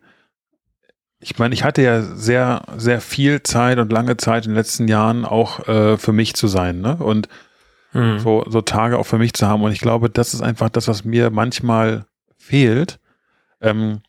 [1.19, 4.87] Ich meine, ich hatte ja sehr, sehr viel Zeit und lange Zeit in den letzten
[4.87, 6.97] Jahren auch äh, für mich zu sein, ne?
[6.97, 7.27] Und
[7.93, 8.19] Mhm.
[8.19, 9.63] so, so Tage auch für mich zu haben.
[9.63, 12.05] Und ich glaube, das ist einfach das, was mir manchmal
[12.37, 12.99] fehlt.
[13.61, 14.01] Ähm,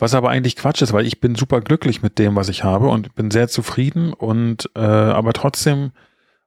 [0.00, 2.88] was aber eigentlich Quatsch ist, weil ich bin super glücklich mit dem, was ich habe
[2.88, 5.92] und bin sehr zufrieden und äh, aber trotzdem,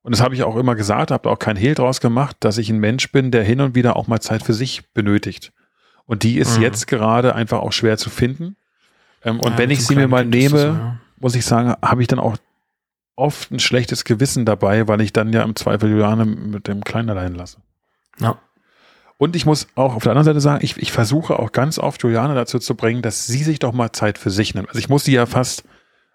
[0.02, 2.70] und das habe ich auch immer gesagt, habe auch kein Hehl draus gemacht, dass ich
[2.70, 5.54] ein Mensch bin, der hin und wieder auch mal Zeit für sich benötigt.
[6.06, 6.64] Und die ist Mhm.
[6.64, 8.58] jetzt gerade einfach auch schwer zu finden.
[9.24, 10.98] Ähm, und Ja, wenn ich sie mir mal das nehme, so, ja.
[11.20, 12.36] muss ich sagen, habe ich dann auch
[13.16, 17.10] oft ein schlechtes Gewissen dabei, weil ich dann ja im Zweifel Juliane mit dem Kleinen
[17.12, 17.60] allein lasse.
[18.20, 18.38] Ja.
[19.18, 22.02] Und ich muss auch auf der anderen Seite sagen, ich, ich versuche auch ganz oft
[22.04, 24.68] Juliane dazu zu bringen, dass sie sich doch mal Zeit für sich nimmt.
[24.70, 25.64] Also ich muss sie ja fast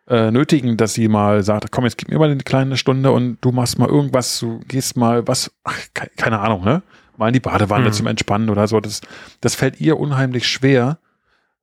[0.09, 3.39] äh, nötigen, dass sie mal sagt, komm, jetzt gib mir mal eine kleine Stunde und
[3.41, 6.83] du machst mal irgendwas, du gehst mal was, ach, ke keine Ahnung, ne?
[7.17, 7.93] Mal in die Badewanne Mhm.
[7.93, 8.81] zum Entspannen oder so.
[8.81, 9.01] Das,
[9.41, 10.99] das fällt ihr unheimlich schwer.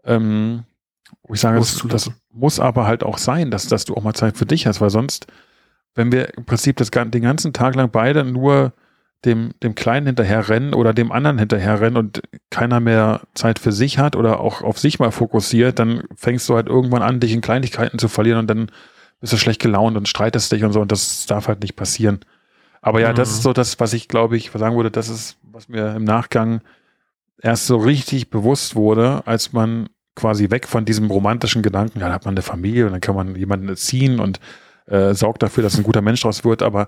[0.03, 0.63] Ähm,
[1.31, 4.37] ich sage, das, das muss aber halt auch sein, dass, dass du auch mal Zeit
[4.37, 5.27] für dich hast, weil sonst,
[5.95, 8.73] wenn wir im Prinzip das, den ganzen Tag lang beide nur
[9.25, 13.71] dem, dem Kleinen hinterher rennen oder dem anderen hinterher rennen und keiner mehr Zeit für
[13.71, 17.33] sich hat oder auch auf sich mal fokussiert, dann fängst du halt irgendwann an, dich
[17.33, 18.71] in Kleinigkeiten zu verlieren und dann
[19.21, 22.19] bist du schlecht gelaunt und streitest dich und so und das darf halt nicht passieren.
[22.81, 23.33] Aber ja, das Mhm.
[23.35, 26.61] ist so das, was ich glaube ich sagen würde, das ist, was mir im Nachgang
[27.41, 32.13] erst so richtig bewusst wurde, als man quasi weg von diesem romantischen Gedanken, ja, da
[32.13, 34.39] hat man eine Familie und dann kann man jemanden erziehen und
[34.87, 36.87] äh, sorgt dafür, dass ein guter Mensch draus wird, aber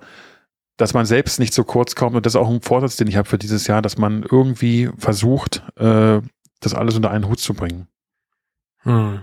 [0.78, 3.18] dass man selbst nicht so kurz kommt und das ist auch ein Vorsatz, den ich
[3.18, 6.22] habe für dieses Jahr, dass man irgendwie versucht, äh,
[6.60, 7.88] das alles unter einen Hut zu bringen.
[8.84, 9.22] Hm.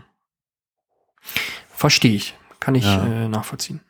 [1.71, 2.37] Verstehe ich.
[2.61, 3.05] Kann ich Ja.
[3.05, 3.81] äh, nachvollziehen.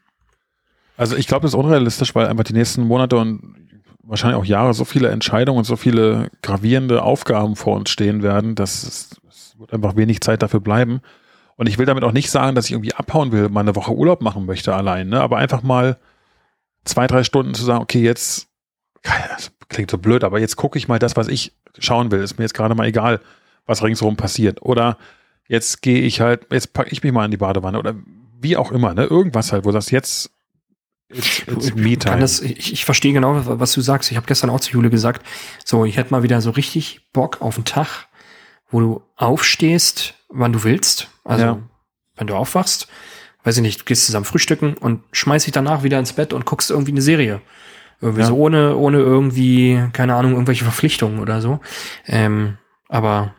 [0.97, 3.57] Also ich glaube, das ist unrealistisch, weil einfach die nächsten Monate und
[4.03, 8.55] wahrscheinlich auch Jahre so viele Entscheidungen und so viele gravierende Aufgaben vor uns stehen werden,
[8.55, 11.01] dass es, es wird einfach wenig Zeit dafür bleiben.
[11.57, 13.93] Und ich will damit auch nicht sagen, dass ich irgendwie abhauen will, mal eine Woche
[13.93, 15.21] Urlaub machen möchte allein, ne?
[15.21, 15.99] aber einfach mal
[16.85, 18.49] zwei, drei Stunden zu sagen, okay, jetzt,
[19.03, 22.21] das klingt so blöd, aber jetzt gucke ich mal das, was ich schauen will.
[22.23, 23.21] Ist mir jetzt gerade mal egal,
[23.67, 24.63] was ringsherum passiert.
[24.63, 24.99] Oder
[25.49, 27.95] jetzt gehe ich halt, jetzt packe ich mich mal in die Badewanne oder
[28.41, 29.05] wie auch immer, ne?
[29.05, 30.31] Irgendwas halt, wo du sagst, jetzt
[31.09, 32.19] it's, it's Ich me time.
[32.21, 34.11] das, ich, ich verstehe genau, was du sagst.
[34.11, 35.27] Ich habe gestern auch zu Jule gesagt,
[35.65, 38.07] so, ich hätte mal wieder so richtig Bock auf einen Tag,
[38.71, 41.09] wo du aufstehst, wann du willst.
[41.25, 41.59] Also, Ja.
[42.17, 42.89] wenn du aufwachst,
[43.45, 46.71] weiß ich nicht, gehst zusammen frühstücken und schmeißt dich danach wieder ins Bett und guckst
[46.71, 47.41] irgendwie eine Serie.
[48.01, 48.27] Irgendwie Ja.
[48.29, 51.61] so ohne, ohne irgendwie, keine Ahnung, irgendwelche Verpflichtungen oder so.
[52.07, 53.35] Ähm, aber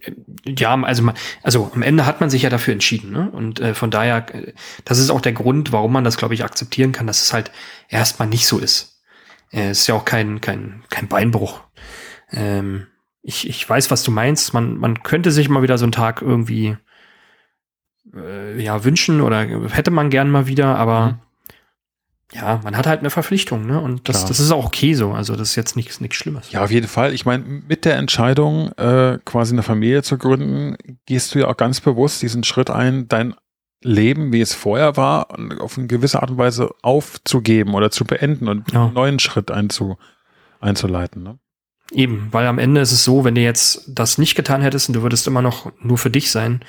[0.00, 0.12] äh,
[0.58, 3.30] ja, also, man- also am Ende hat man sich ja dafür entschieden, ne?
[3.30, 4.52] Und äh, von daher, äh,
[4.84, 7.50] das ist auch der Grund, warum man das, glaube ich, akzeptieren kann, dass es halt
[7.88, 9.02] erstmal nicht so ist.
[9.50, 11.60] Äh, es ist ja auch kein, kein, kein Beinbruch.
[12.32, 12.86] Ähm,
[13.22, 14.52] ich, ich weiß, was du meinst.
[14.52, 16.76] Man, man könnte sich mal wieder so einen Tag irgendwie
[18.16, 21.18] äh, ja, wünschen oder hätte man gern mal wieder, aber Mhm.
[22.38, 23.80] ja, man hat halt eine Verpflichtung, ne?
[23.80, 24.28] Und das, Klar.
[24.28, 25.12] das ist auch okay so.
[25.12, 26.50] Also das ist jetzt nichts, nichts Schlimmes.
[26.50, 27.12] Ja, auf jeden Fall.
[27.14, 31.56] Ich meine, mit der Entscheidung, äh, quasi eine Familie zu gründen, gehst du ja auch
[31.56, 33.34] ganz bewusst diesen Schritt ein, dein
[33.84, 35.26] Leben, wie es vorher war,
[35.60, 38.84] auf eine gewisse Art und Weise aufzugeben oder zu beenden und Ja.
[38.84, 39.96] einen neuen Schritt einzu,
[40.60, 41.22] einzuleiten.
[41.24, 41.38] Ne?
[41.90, 44.94] Eben, weil am Ende ist es so, wenn du jetzt das nicht getan hättest und
[44.94, 46.60] du würdest immer noch nur für dich sein,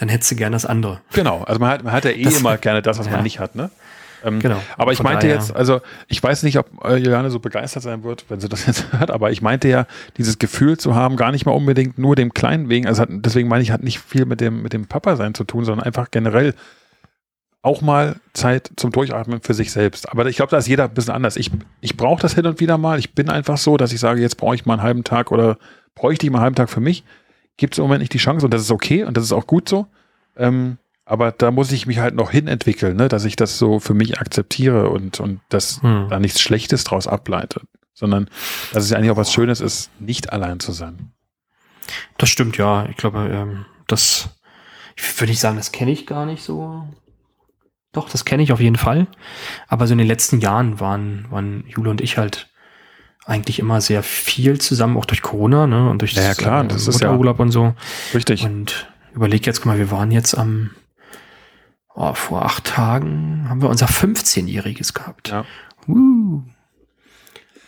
[0.00, 1.00] dann hättest du gern das andere.
[1.12, 3.12] Genau, also man hat, man hat ja eh Das- immer gerne das, was Ja.
[3.12, 3.54] man nicht hat.
[3.54, 3.70] Ne?
[4.24, 4.60] Ähm, Genau.
[4.76, 7.82] Aber ich Von meinte daher- jetzt, also ich weiß nicht, ob äh, Juliane so begeistert
[7.82, 9.86] sein wird, wenn sie das jetzt hört, aber ich meinte ja,
[10.18, 13.48] dieses Gefühl zu haben, gar nicht mal unbedingt nur dem Kleinen wegen, also hat, deswegen
[13.48, 16.10] meine ich, hat nicht viel mit dem, mit dem Papa sein zu tun, sondern einfach
[16.10, 16.54] generell
[17.62, 20.08] auch mal Zeit zum Durchatmen für sich selbst.
[20.10, 21.36] Aber ich glaube, da ist jeder ein bisschen anders.
[21.36, 21.50] Ich,
[21.82, 22.98] ich brauche das hin und wieder mal.
[22.98, 25.58] Ich bin einfach so, dass ich sage, jetzt brauche ich mal einen halben Tag oder
[25.94, 27.04] bräuchte ich mal einen halben Tag für mich.
[27.60, 29.46] Gibt es im Moment nicht die Chance und das ist okay und das ist auch
[29.46, 29.86] gut so.
[30.34, 33.08] Ähm, aber da muss ich mich halt noch hinentwickeln, ne?
[33.08, 36.06] dass ich das so für mich akzeptiere und, und dass Hm.
[36.08, 37.60] da nichts Schlechtes draus ableite,
[37.92, 38.30] sondern
[38.72, 41.12] dass es ja eigentlich auch was Schönes ist, nicht allein zu sein.
[42.16, 42.86] Das stimmt, ja.
[42.88, 44.30] Ich glaube, ähm, das
[44.96, 46.88] ich würde ich sagen, das kenne ich gar nicht so.
[47.92, 49.06] Doch, das kenne ich auf jeden Fall.
[49.68, 52.49] Aber so in den letzten Jahren waren, waren Jule und ich halt
[53.26, 55.88] eigentlich immer sehr viel zusammen, auch durch Corona, ne?
[55.88, 57.74] Und durch Ja, ja, klar, äh, das ist ja- und so.
[58.14, 58.44] Richtig.
[58.44, 60.70] Und überleg jetzt, guck mal, wir waren jetzt am
[61.94, 65.28] oh, vor acht Tagen haben wir unser 15-Jähriges gehabt.
[65.28, 65.44] Ja.
[65.86, 66.42] Uh.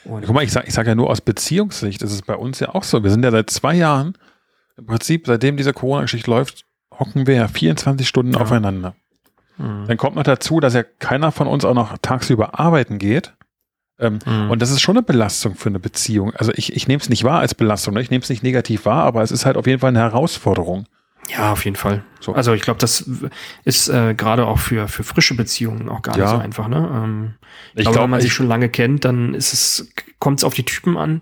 [0.05, 2.59] Und Guck mal, ich sage ich sag ja nur aus Beziehungssicht, ist es bei uns
[2.61, 3.03] ja auch so.
[3.05, 4.15] Wir sind ja seit zwei Jahren
[4.77, 6.65] im Prinzip, seitdem diese Corona-Geschichte läuft,
[6.99, 8.41] hocken wir ja 24 Stunden Ja.
[8.41, 8.95] aufeinander.
[9.59, 9.85] Mhm.
[9.87, 13.35] Dann kommt noch dazu, dass ja keiner von uns auch noch tagsüber arbeiten geht.
[13.99, 14.51] Ähm, Mhm.
[14.51, 16.35] Und das ist schon eine Belastung für eine Beziehung.
[16.35, 18.01] Also ich, ich nehme es nicht wahr als Belastung, ne?
[18.01, 20.87] ich nehme es nicht negativ wahr, aber es ist halt auf jeden Fall eine Herausforderung.
[21.31, 22.03] Ja, auf jeden Fall.
[22.19, 22.33] So.
[22.35, 23.09] Also ich glaube, das
[23.65, 26.25] ist äh, gerade auch für, für frische Beziehungen auch gar Ja.
[26.25, 26.67] nicht so einfach.
[26.69, 26.77] Ne?
[26.93, 27.35] Ähm,
[27.75, 30.39] ich, Ich glaube, glaub, wenn man ich- sich schon lange kennt, dann ist es, kommt
[30.41, 31.21] es auf die Typen an.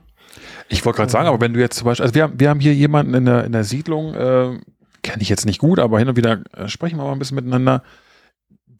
[0.68, 2.60] Ich wollte gerade sagen, aber wenn du jetzt zum Beispiel, also wir, haben- wir haben
[2.60, 4.58] hier jemanden in der, in der Siedlung, äh,
[5.02, 7.34] kenne ich jetzt nicht gut, aber hin und wieder äh, sprechen wir mal ein bisschen
[7.34, 7.82] miteinander.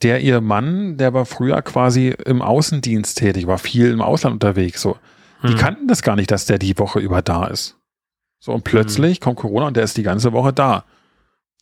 [0.03, 4.81] Der ihr Mann, der war früher quasi im Außendienst tätig, war viel im Ausland unterwegs.
[4.81, 4.97] So,
[5.43, 5.57] die Hm.
[5.59, 7.77] kannten das gar nicht, dass der die Woche über da ist.
[8.39, 10.85] So und plötzlich kommt Corona und der ist die ganze Woche da.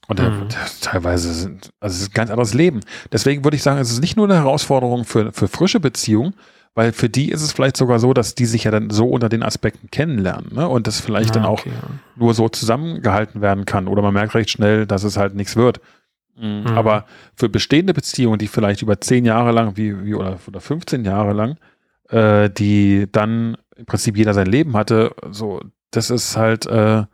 [0.07, 0.49] Und der, Mhm.
[0.81, 2.81] teilweise sind, also es ist ein ganz anderes Leben.
[3.13, 6.35] Deswegen würde ich sagen, es ist nicht nur eine Herausforderung für, für frische Beziehungen,
[6.75, 9.29] weil für die ist es vielleicht sogar so, dass die sich ja dann so unter
[9.29, 10.69] den Aspekten kennenlernen ne?
[10.69, 11.89] und das vielleicht dann Ah, auch okay, ja.
[12.15, 13.89] nur so zusammengehalten werden kann.
[13.89, 15.81] Oder man merkt recht schnell, dass es halt nichts wird.
[16.41, 16.67] Mhm.
[16.69, 21.05] Aber für bestehende Beziehungen, die vielleicht über zehn Jahre lang, wie, wie oder, oder 15
[21.05, 21.57] Jahre lang,
[22.11, 27.05] äh, die dann im Prinzip jeder sein Leben hatte, so, das ist halt äh,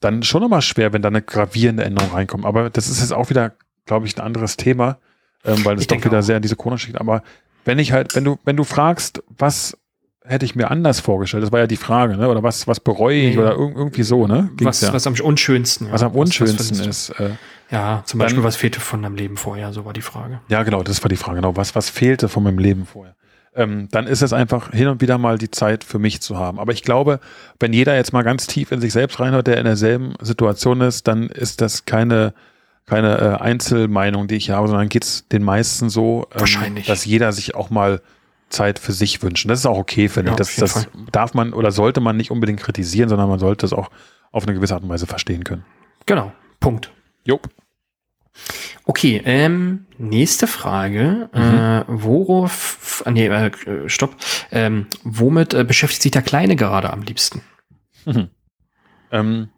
[0.00, 2.44] dann schon nochmal schwer, wenn da eine gravierende Änderung reinkommt.
[2.44, 3.52] Aber das ist jetzt auch wieder,
[3.86, 4.98] glaube ich, ein anderes Thema,
[5.44, 6.22] ähm, weil es doch wieder auch.
[6.22, 7.00] sehr in diese Corona steht.
[7.00, 7.22] Aber
[7.64, 9.76] wenn ich halt, wenn du, wenn du fragst, was
[10.24, 12.28] hätte ich mir anders vorgestellt, das war ja die Frage, ne?
[12.28, 13.42] Oder was, was bereue ich Nee.
[13.42, 14.50] oder irg irgendwie so, ne?
[14.56, 14.92] Ging's Was, ja.
[14.92, 15.88] was am unschönsten.
[15.88, 15.92] ja.
[15.92, 17.12] was am unschönsten findest du?
[17.12, 17.20] ist.
[17.20, 17.30] Äh,
[17.72, 20.40] Ja, zum Dann- Beispiel, was fehlte von deinem Leben vorher, so war die Frage.
[20.48, 21.36] ja, genau, das war die Frage.
[21.36, 23.16] Genau, was, was fehlte von meinem Leben vorher?
[23.54, 26.58] Ähm, dann ist es einfach hin und wieder mal die Zeit für mich zu haben.
[26.58, 27.18] Aber ich glaube,
[27.60, 31.06] wenn jeder jetzt mal ganz tief in sich selbst reinhört, der in derselben Situation ist,
[31.08, 32.32] dann ist das keine,
[32.86, 36.86] keine äh, Einzelmeinung, die ich habe, sondern geht es den meisten so, ähm, Wahrscheinlich.
[36.86, 38.00] dass jeder sich auch mal
[38.48, 39.48] Zeit für sich wünscht.
[39.48, 40.38] Das ist auch okay, finde Ja, ich.
[40.38, 40.86] Das, das Fall.
[41.10, 43.90] darf man oder sollte man nicht unbedingt kritisieren, sondern man sollte es auch
[44.30, 45.64] auf eine gewisse Art und Weise verstehen können.
[46.06, 46.90] Genau, Punkt.
[47.24, 47.38] Jo.
[48.84, 51.28] Okay, ähm, nächste Frage.
[51.32, 51.40] Mhm.
[51.40, 54.16] Äh, worauf, nee, äh, stopp.
[54.50, 57.42] Ähm, womit äh, beschäftigt sich der Kleine gerade am liebsten?
[59.12, 59.50] Ähm,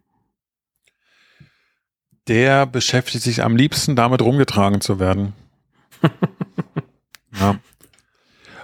[2.28, 5.32] der beschäftigt sich am liebsten damit rumgetragen zu werden.
[7.40, 7.56] ja.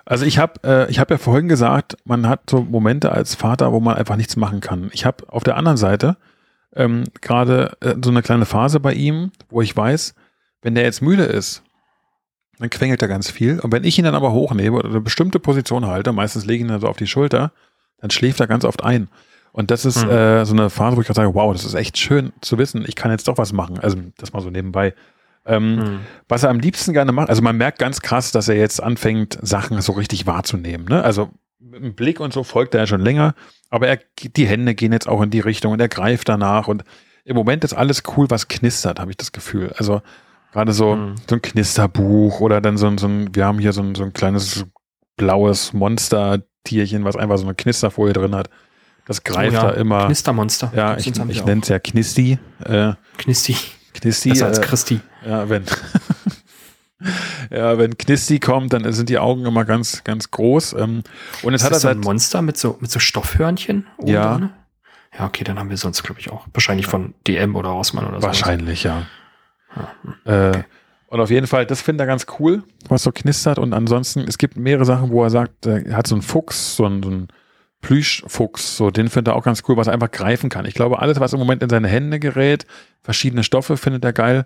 [0.05, 3.73] Also ich habe äh, ich habe ja vorhin gesagt, man hat so Momente als Vater,
[3.73, 4.91] wo man einfach nichts machen kann.
[4.93, 6.17] Ich habe auf der anderen Seite
[6.77, 10.15] ähm, gerade äh, so eine kleine Phase bei ihm, wo ich weiß,
[10.63, 11.63] wenn der jetzt müde ist,
[12.59, 13.59] dann quengelt er ganz viel.
[13.61, 16.61] Und wenn ich ihn dann aber hochnehme oder eine bestimmte Position halte, meistens lege ich
[16.63, 17.53] ihn dann so auf die Schulter,
[17.99, 19.09] dann schläft er ganz oft ein.
[19.53, 20.11] Und das ist Hm.
[20.11, 22.85] äh, so eine Phase, wo ich gerade sage, wow, das ist echt schön zu wissen,
[22.87, 23.79] ich kann jetzt doch was machen.
[23.81, 24.95] Also das mal so nebenbei.
[25.47, 26.01] Ähm, Hm.
[26.29, 29.39] Was er am liebsten gerne macht, also man merkt ganz krass, dass er jetzt anfängt,
[29.43, 30.87] Sachen so richtig wahrzunehmen.
[30.87, 31.03] Ne?
[31.03, 31.31] Also
[31.61, 33.35] mit dem Blick und so folgt er ja schon länger,
[33.69, 36.85] aber er, die Hände gehen jetzt auch in die Richtung und er greift danach und
[37.25, 39.73] im Moment ist alles cool, was knistert, habe ich das Gefühl.
[39.77, 40.01] Also
[40.53, 41.15] gerade so, Hm.
[41.29, 44.03] so ein Knisterbuch oder dann so ein, so ein wir haben hier so ein, so
[44.03, 44.65] ein kleines
[45.17, 48.49] blaues Monster-Tierchen, was einfach so eine Knisterfolie drin hat.
[49.07, 50.07] Das greift Oh ja, da immer.
[50.07, 50.73] Knistermonster.
[50.75, 52.39] Ja, ich, ich nenne es ja Knisti.
[52.65, 52.93] Äh.
[53.19, 53.57] Knisti.
[53.93, 54.31] Knisti.
[54.31, 55.01] Besser als äh, Christi.
[55.27, 55.65] ja, wenn,
[57.51, 60.75] ja, wenn Knisti kommt, dann sind die Augen immer ganz, ganz groß.
[60.75, 61.03] Ähm,
[61.43, 63.87] und jetzt Ist hat er das so ein Monster mit so, mit so Stoffhörnchen?
[64.05, 64.23] Ja.
[64.39, 64.53] dran?
[65.19, 66.47] Ja, okay, dann haben wir sonst, glaube ich, auch.
[66.53, 68.27] Wahrscheinlich von DM oder Rossmann oder so.
[68.27, 69.07] wahrscheinlich, ja.
[70.27, 70.63] Ja, Äh,
[71.09, 73.59] Und auf jeden Fall, das findet er ganz cool, was so knistert.
[73.59, 76.85] Und ansonsten, es gibt mehrere Sachen, wo er sagt, er hat so einen Fuchs, so
[76.87, 77.29] einen, so einen
[77.81, 80.65] Plüschfuchs, so den findet er auch ganz cool, was er einfach greifen kann.
[80.67, 82.67] Ich glaube, alles, was im Moment in seine Hände gerät,
[83.03, 84.45] verschiedene Stoffe findet er geil,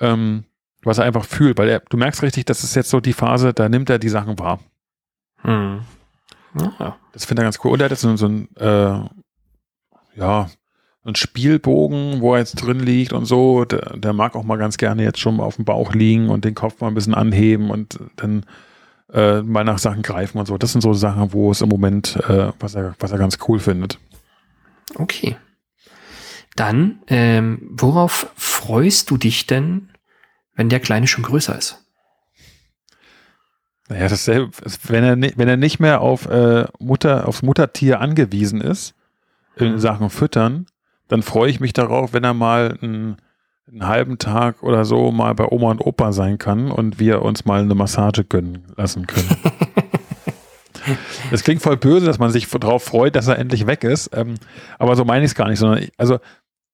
[0.00, 0.44] ähm,
[0.84, 3.52] was er einfach fühlt, weil er, du merkst richtig, das ist jetzt so die Phase,
[3.52, 4.60] da nimmt er die Sachen wahr.
[5.42, 5.80] Hm.
[6.54, 6.96] Ja.
[7.12, 7.72] Das finde ich ganz cool.
[7.72, 9.00] Und er hat jetzt so, so ein, äh,
[10.16, 10.50] ja,
[11.04, 13.64] ein Spielbogen, wo er jetzt drin liegt und so.
[13.64, 16.44] Der, der mag auch mal ganz gerne jetzt schon mal auf dem Bauch liegen und
[16.44, 18.44] den Kopf mal ein bisschen anheben und dann
[19.12, 20.58] äh, mal nach Sachen greifen und so.
[20.58, 23.58] Das sind so Sachen, wo es im Moment, äh, was, er, was er ganz cool
[23.58, 23.98] findet.
[24.94, 25.36] Okay.
[26.54, 29.88] Dann, ähm, worauf freust du dich denn,
[30.54, 31.78] wenn der Kleine schon größer ist?
[33.88, 34.50] Naja, dasselbe,
[34.84, 38.94] wenn er, ni- wenn er nicht mehr auf äh, Mutter, aufs Muttertier angewiesen ist,
[39.56, 39.78] in Mhm.
[39.80, 40.66] Sachen Füttern,
[41.08, 43.16] dann freue ich mich darauf, wenn er mal einen,
[43.70, 47.44] einen halben Tag oder so mal bei Oma und Opa sein kann und wir uns
[47.44, 49.28] mal eine Massage gönnen lassen können.
[51.30, 54.10] Das klingt voll böse, dass man sich darauf freut, dass er endlich weg ist.
[54.16, 54.34] Ähm,
[54.80, 56.18] aber so meine ich es gar nicht, sondern ich, also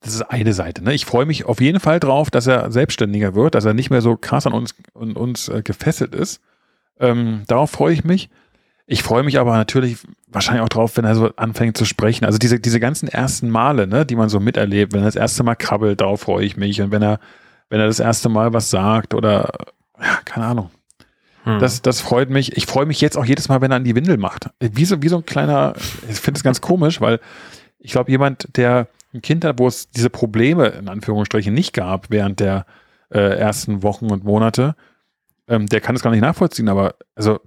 [0.00, 0.84] das ist eine Seite.
[0.84, 0.94] Ne?
[0.94, 4.00] Ich freue mich auf jeden Fall drauf, dass er selbstständiger wird, dass er nicht mehr
[4.00, 6.40] so krass an uns, an uns äh, gefesselt ist.
[7.00, 8.30] Ähm, darauf freue ich mich.
[8.86, 12.24] Ich freue mich aber natürlich wahrscheinlich auch drauf, wenn er so anfängt zu sprechen.
[12.24, 15.42] Also diese, diese ganzen ersten Male, ne, die man so miterlebt, wenn er das erste
[15.42, 16.80] Mal krabbelt, darauf freue ich mich.
[16.80, 17.20] Und wenn er,
[17.68, 19.52] wenn er das erste Mal was sagt oder,
[20.00, 20.70] ja, keine Ahnung.
[21.44, 21.58] Hm.
[21.58, 22.56] Das, das freut mich.
[22.56, 24.48] Ich freue mich jetzt auch jedes Mal, wenn er an die Windel macht.
[24.60, 25.74] Wie so, wie so ein kleiner,
[26.08, 27.20] ich finde es ganz komisch, weil
[27.78, 32.10] ich glaube, jemand, der ein Kind hat, wo es diese Probleme in Anführungsstrichen nicht gab
[32.10, 32.66] während der
[33.10, 34.74] äh, ersten Wochen und Monate,
[35.48, 37.40] ähm, der kann es gar nicht nachvollziehen, aber also,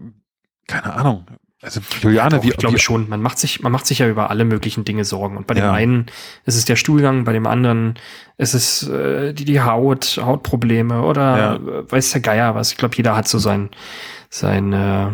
[0.68, 1.26] keine Ahnung.
[1.64, 4.32] Also Juliane, ja, wie, ich glaube schon, man macht sich, man macht sich ja über
[4.32, 5.38] alle möglichen Dinge Sorgen.
[5.38, 5.72] Und bei dem ja.
[5.72, 6.08] einen
[6.46, 8.00] ist es der Stuhlgang, bei dem anderen
[8.38, 11.56] ist es äh, die, die Haut, Hautprobleme oder ja.
[11.56, 12.72] Äh, weiß der Geier was.
[12.72, 13.70] Ich glaube, jeder hat so sein,
[14.32, 15.10] sein äh,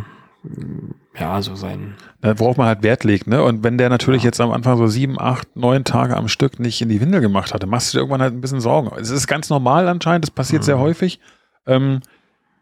[1.20, 1.95] ja, so sein.
[2.22, 3.43] Worauf man halt Wert legt, ne?
[3.43, 4.28] Und wenn der natürlich ja.
[4.28, 7.53] jetzt am Anfang so sieben, acht, neun Tage am Stück nicht in die Windel gemacht
[7.53, 8.91] hatte, machst du dir irgendwann halt ein bisschen Sorgen.
[8.99, 10.65] Es ist ganz normal anscheinend, das passiert mhm.
[10.65, 11.20] sehr häufig.
[11.65, 12.01] Ähm,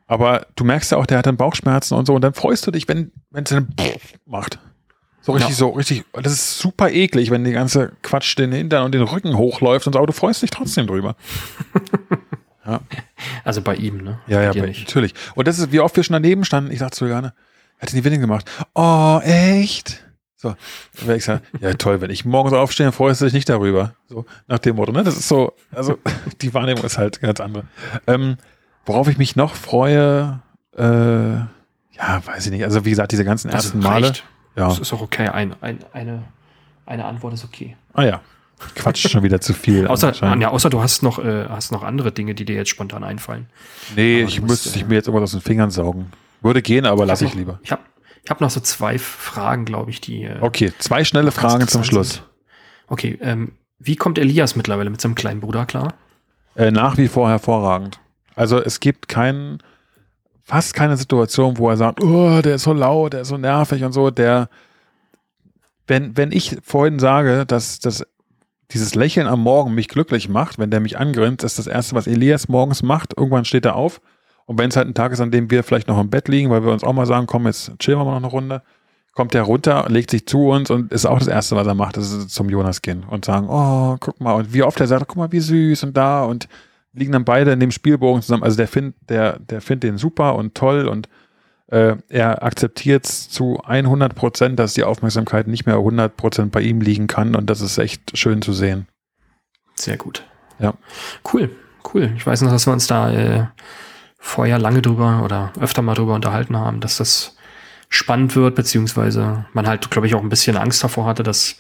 [0.07, 2.71] aber du merkst ja auch, der hat dann Bauchschmerzen und so und dann freust du
[2.71, 3.69] dich, wenn es dann
[4.25, 4.59] macht.
[5.21, 5.55] So richtig, ja.
[5.55, 9.37] so richtig, das ist super eklig, wenn die ganze Quatsch den Hintern und den Rücken
[9.37, 11.15] hochläuft und so, aber du freust dich trotzdem drüber.
[12.65, 12.79] ja.
[13.43, 14.19] Also bei ihm, ne?
[14.27, 15.15] Ja, ja, bei, natürlich.
[15.33, 17.33] Und das ist, wie oft wir schon daneben standen, ich sagte zu Juliane,
[17.79, 18.49] hat die Windel gemacht.
[18.73, 20.03] Oh, echt?
[20.35, 20.49] So,
[20.97, 23.49] dann wäre ich sagen, ja toll, wenn ich morgens aufstehe, dann freust du dich nicht
[23.49, 23.95] darüber.
[24.07, 25.03] So, nach dem Motto, ne?
[25.03, 25.97] Das ist so, also
[26.41, 27.63] die Wahrnehmung ist halt ganz andere.
[28.07, 28.37] Ähm,
[28.85, 30.41] Worauf ich mich noch freue,
[30.77, 32.63] äh, ja, weiß ich nicht.
[32.63, 34.13] Also wie gesagt, diese ganzen das ersten Male.
[34.55, 34.67] Ja.
[34.67, 35.27] Das ist auch okay.
[35.27, 36.23] Ein, ein, eine,
[36.85, 37.75] eine Antwort ist okay.
[37.93, 38.21] Ah ja.
[38.75, 39.87] Quatsch schon wieder zu viel.
[39.87, 43.03] außer, ja, außer du hast noch, äh, hast noch andere Dinge, die dir jetzt spontan
[43.03, 43.47] einfallen.
[43.95, 46.11] Nee, aber ich müsste äh, ich mir jetzt irgendwas aus den Fingern saugen.
[46.45, 47.59] Würde gehen, aber lasse ich lieber.
[47.63, 47.81] Ich habe
[48.23, 50.25] ich hab noch so zwei Fragen, glaube ich, die.
[50.25, 52.13] Äh, okay, zwei schnelle Fragen zum Schluss.
[52.13, 52.23] Sind.
[52.87, 55.95] Okay, ähm, wie kommt Elias mittlerweile mit seinem kleinen Bruder klar?
[56.55, 57.99] Äh, nach wie vor hervorragend.
[58.35, 59.57] Also es gibt keinen,
[60.43, 63.83] fast keine Situation, wo er sagt, oh, der ist so laut, der ist so nervig
[63.83, 64.11] und so.
[64.11, 64.47] Der,
[65.87, 68.05] wenn, wenn ich vorhin sage, dass, dass
[68.69, 72.05] dieses Lächeln am Morgen mich glücklich macht, wenn der mich angrinst, ist das Erste, was
[72.05, 73.17] Elias morgens macht.
[73.17, 73.99] Irgendwann steht er auf.
[74.45, 76.49] Und wenn es halt ein Tag ist, an dem wir vielleicht noch im Bett liegen,
[76.49, 78.61] weil wir uns auch mal sagen, komm, jetzt chillen wir mal noch eine Runde,
[79.13, 81.97] kommt er runter, legt sich zu uns und ist auch das Erste, was er macht,
[81.97, 84.33] ist zum Jonas gehen und sagen, oh, guck mal.
[84.33, 86.47] Und wie oft er sagt, guck mal, wie süß und da und
[86.93, 88.43] liegen dann beide in dem Spielbogen zusammen.
[88.43, 91.09] Also der findet der, der findet den super und toll und
[91.67, 96.81] äh, er akzeptiert zu 100 Prozent, dass die Aufmerksamkeit nicht mehr 100 Prozent bei ihm
[96.81, 98.87] liegen kann und das ist echt schön zu sehen.
[99.75, 100.23] Sehr gut.
[100.59, 100.73] Ja.
[101.33, 101.49] Cool,
[101.93, 102.13] cool.
[102.15, 103.45] Ich weiß noch, dass wir uns da äh,
[104.25, 107.37] vorher lange drüber oder öfter mal drüber unterhalten haben, dass das
[107.89, 111.57] spannend wird, beziehungsweise man halt, glaube ich, auch ein bisschen Angst davor hatte, dass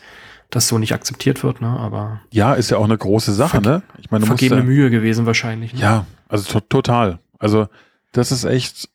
[0.49, 1.67] das so nicht akzeptiert wird, ne?
[1.67, 3.83] Aber ja, ist ja auch eine große Sache, ne?
[3.99, 5.73] Ich meine, vergebene musst, Mühe gewesen wahrscheinlich.
[5.73, 5.79] Ne?
[5.79, 7.19] Ja, also to total.
[7.37, 7.67] Also
[8.13, 8.89] das ist echt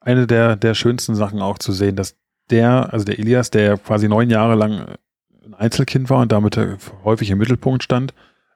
[0.00, 2.16] eine der der schönsten Sachen auch zu sehen, dass
[2.48, 4.96] der, also der Elias, der quasi neun Jahre lang
[5.44, 6.58] ein Einzelkind war und damit
[7.04, 8.14] häufig im Mittelpunkt stand,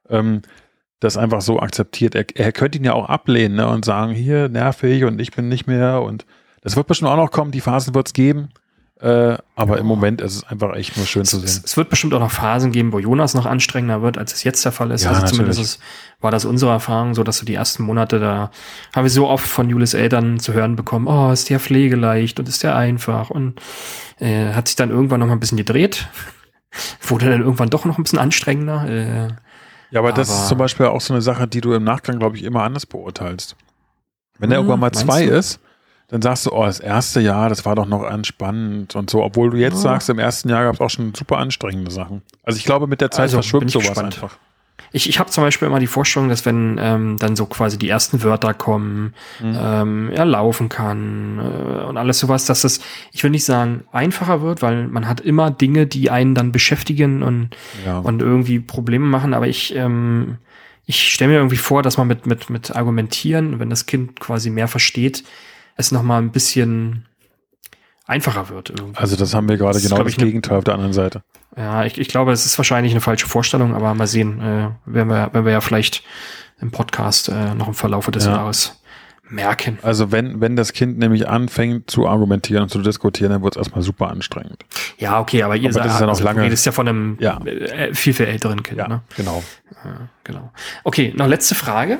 [0.09, 0.43] ähm,
[1.01, 2.15] das einfach so akzeptiert.
[2.15, 5.49] Er, er könnte ihn ja auch ablehnen ne, und sagen, hier nervig und ich bin
[5.49, 6.27] nicht mehr und
[6.63, 8.51] das wird bestimmt auch noch kommen, die Phasen wird es geben.
[9.01, 11.63] Äh, aber im Moment ist es einfach echt nur schön es, zu sehen.
[11.65, 14.63] Es, wird bestimmt auch noch Phasen geben, wo Jonas noch anstrengender wird, als es jetzt
[14.63, 15.05] der Fall ist.
[15.05, 15.81] Ja, also zumindest ist,
[16.21, 18.51] war das unsere Erfahrung, so dass so die ersten Monate, da
[18.95, 22.49] haben wir so oft von Julis Eltern zu hören bekommen, oh, ist der pflegeleicht und
[22.49, 23.59] ist der einfach und
[24.19, 26.09] äh, hat sich dann irgendwann noch mal ein bisschen gedreht.
[27.01, 28.87] Wurde dann irgendwann doch noch ein bisschen anstrengender.
[28.87, 29.29] Äh,
[29.91, 32.19] ja, aber, aber das ist zum Beispiel auch so eine Sache, die du im Nachgang,
[32.19, 33.57] glaube ich, immer anders beurteilst.
[34.39, 35.33] Wenn er hm, irgendwann mal zwei du?
[35.33, 35.61] ist,
[36.09, 39.51] dann sagst du, oh, das erste Jahr, das war doch noch entspannend und so, obwohl
[39.51, 39.81] du jetzt ja.
[39.81, 42.23] sagst, im ersten Jahr gab es auch schon super anstrengende Sachen.
[42.43, 44.15] Also ich glaube, mit der Zeit also, verschwimmt sowas gespannt.
[44.15, 44.39] einfach.
[44.93, 47.89] Ich, ich habe zum Beispiel immer die Vorstellung, dass wenn ähm, dann so quasi die
[47.89, 49.59] ersten Wörter kommen, mhm.
[49.61, 52.81] ähm, er laufen kann äh, und alles sowas, dass das,
[53.13, 57.23] ich will nicht sagen, einfacher wird, weil man hat immer Dinge, die einen dann beschäftigen
[57.23, 57.51] und,
[57.85, 57.99] ja.
[57.99, 60.39] und irgendwie Probleme machen, aber ich, ähm,
[60.87, 64.51] ich stelle mir irgendwie vor, dass man mit, mit, mit Argumentieren, wenn das Kind quasi
[64.51, 65.25] mehr versteht,
[65.77, 67.07] es nochmal ein bisschen
[68.07, 68.71] einfacher wird.
[68.71, 68.99] Irgendwie.
[68.99, 71.23] Also das haben wir gerade das genau das Gegenteil auf der anderen Seite.
[71.57, 75.09] Ja, ich, ich glaube, es ist wahrscheinlich eine falsche Vorstellung, aber mal sehen, äh, wenn
[75.09, 76.03] wir, wenn wir ja vielleicht
[76.61, 78.33] im Podcast äh, noch im Verlauf des ja.
[78.33, 78.81] Jahres
[79.29, 79.79] merken.
[79.83, 83.59] Also wenn, wenn das Kind nämlich anfängt zu argumentieren und zu diskutieren, dann wird es
[83.59, 84.65] erstmal super anstrengend.
[84.99, 86.45] Ja, okay, aber ihr aber sagt, das ist ja noch also, lange.
[86.45, 87.41] Das ist ja von einem ja.
[87.45, 88.79] Äh, viel, viel älteren Kind.
[88.79, 89.03] Ja, ne?
[89.17, 89.43] genau.
[89.85, 90.53] Ja, genau.
[90.85, 91.99] Okay, noch letzte Frage.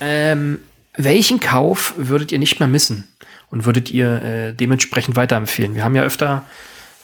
[0.00, 0.58] Ähm,
[0.96, 3.08] welchen Kauf würdet ihr nicht mehr missen?
[3.50, 5.74] und würdet ihr äh, dementsprechend weiterempfehlen?
[5.74, 6.44] Wir haben ja öfter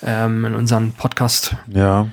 [0.02, 2.12] ähm, in unseren Podcast-Reihen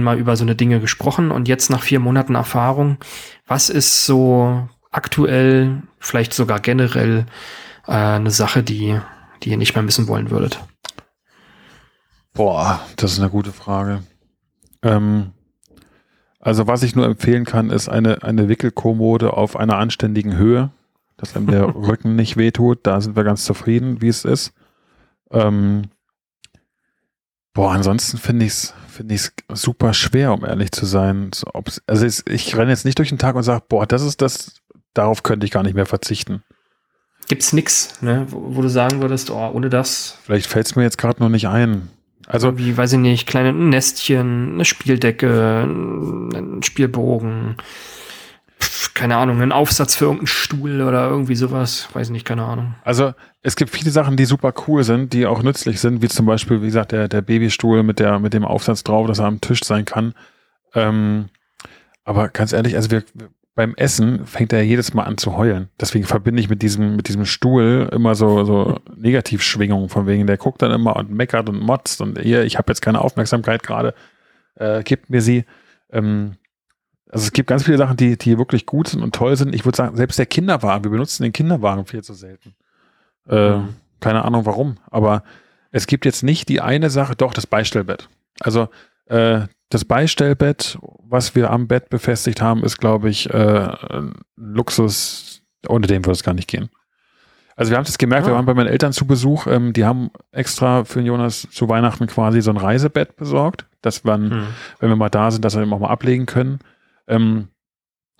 [0.00, 0.04] ja.
[0.04, 2.98] mal über so eine Dinge gesprochen und jetzt nach vier Monaten Erfahrung,
[3.46, 7.26] was ist so aktuell, vielleicht sogar generell
[7.86, 8.98] äh, eine Sache, die,
[9.42, 10.60] die ihr nicht mehr missen wollen würdet?
[12.32, 14.02] Boah, das ist eine gute Frage.
[14.82, 15.32] Ähm,
[16.40, 20.70] also was ich nur empfehlen kann, ist eine, eine Wickelkommode auf einer anständigen Höhe,
[21.16, 22.80] dass einem der Rücken nicht wehtut.
[22.82, 24.52] Da sind wir ganz zufrieden, wie es ist.
[25.30, 25.84] Ähm,
[27.54, 31.30] boah, ansonsten finde ich es finde ich super schwer, um ehrlich zu sein.
[31.34, 31.50] So,
[31.86, 34.60] also ich, ich renne jetzt nicht durch den Tag und sage, boah, das ist das,
[34.94, 36.42] darauf könnte ich gar nicht mehr verzichten.
[37.26, 40.18] Gibt's nix, ne, wo, wo du sagen würdest, oh, ohne das.
[40.24, 41.88] Vielleicht fällt es mir jetzt gerade noch nicht ein.
[42.26, 47.56] Also, wie weiß ich nicht, kleine Nestchen, eine Spieldecke, ein Spielbogen,
[48.94, 51.88] keine Ahnung, einen Aufsatz für irgendeinen Stuhl oder irgendwie sowas.
[51.92, 52.76] Weiß nicht, keine Ahnung.
[52.84, 56.26] Also es gibt viele Sachen, die super cool sind, die auch nützlich sind, wie zum
[56.26, 59.40] Beispiel, wie gesagt, der, der Babystuhl mit, der, mit dem Aufsatz drauf, dass er am
[59.40, 60.14] Tisch sein kann.
[60.74, 61.26] Ähm,
[62.04, 63.02] aber ganz ehrlich, also wir,
[63.56, 65.68] beim Essen fängt er jedes Mal an zu heulen.
[65.80, 70.36] Deswegen verbinde ich mit diesem, mit diesem Stuhl immer so, so Negativschwingungen von wegen, der
[70.36, 73.94] guckt dann immer und meckert und motzt und ihr, ich habe jetzt keine Aufmerksamkeit gerade,
[74.54, 75.44] äh, gibt mir sie.
[75.92, 76.36] Ähm,
[77.14, 79.54] also es gibt ganz viele Sachen, die, die wirklich gut sind und toll sind.
[79.54, 82.56] Ich würde sagen, selbst der Kinderwagen, wir benutzen den Kinderwagen viel zu selten.
[83.28, 83.76] Äh, mhm.
[84.00, 85.22] Keine Ahnung warum, aber
[85.70, 88.08] es gibt jetzt nicht die eine Sache, doch das Beistellbett.
[88.40, 88.68] Also
[89.06, 95.42] äh, das Beistellbett, was wir am Bett befestigt haben, ist, glaube ich, äh, ein Luxus,
[95.68, 96.68] ohne den würde es gar nicht gehen.
[97.54, 98.30] Also wir haben das gemerkt, ah.
[98.30, 101.68] wir waren bei meinen Eltern zu Besuch, ähm, die haben extra für den Jonas zu
[101.68, 104.46] Weihnachten quasi so ein Reisebett besorgt, dass wir, hm.
[104.80, 106.58] wenn wir mal da sind, dass wir ihn auch mal ablegen können.
[107.08, 107.48] Ähm,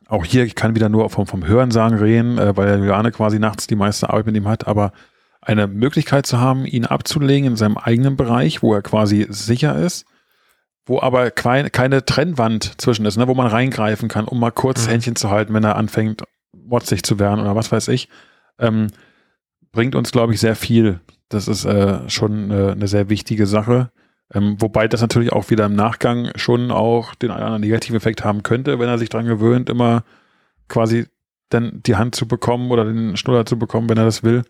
[0.06, 3.66] auch hier, ich kann wieder nur vom, vom Hörensagen reden, äh, weil Juliane quasi nachts
[3.66, 4.92] die meiste Arbeit mit ihm hat, aber
[5.40, 10.06] eine Möglichkeit zu haben, ihn abzulegen in seinem eigenen Bereich, wo er quasi sicher ist,
[10.86, 14.86] wo aber keine, keine Trennwand zwischen ist, ne, wo man reingreifen kann, um mal kurz
[14.86, 14.90] mhm.
[14.90, 18.08] Händchen zu halten, wenn er anfängt, motzig zu werden oder was weiß ich,
[18.58, 18.88] ähm,
[19.72, 21.00] bringt uns, glaube ich, sehr viel.
[21.28, 23.90] Das ist äh, schon äh, eine sehr wichtige Sache.
[24.32, 28.42] Ähm, wobei das natürlich auch wieder im Nachgang schon auch den einen negativen Effekt haben
[28.42, 30.04] könnte, wenn er sich daran gewöhnt, immer
[30.68, 31.06] quasi
[31.50, 34.44] dann die Hand zu bekommen oder den Schnuller zu bekommen, wenn er das will.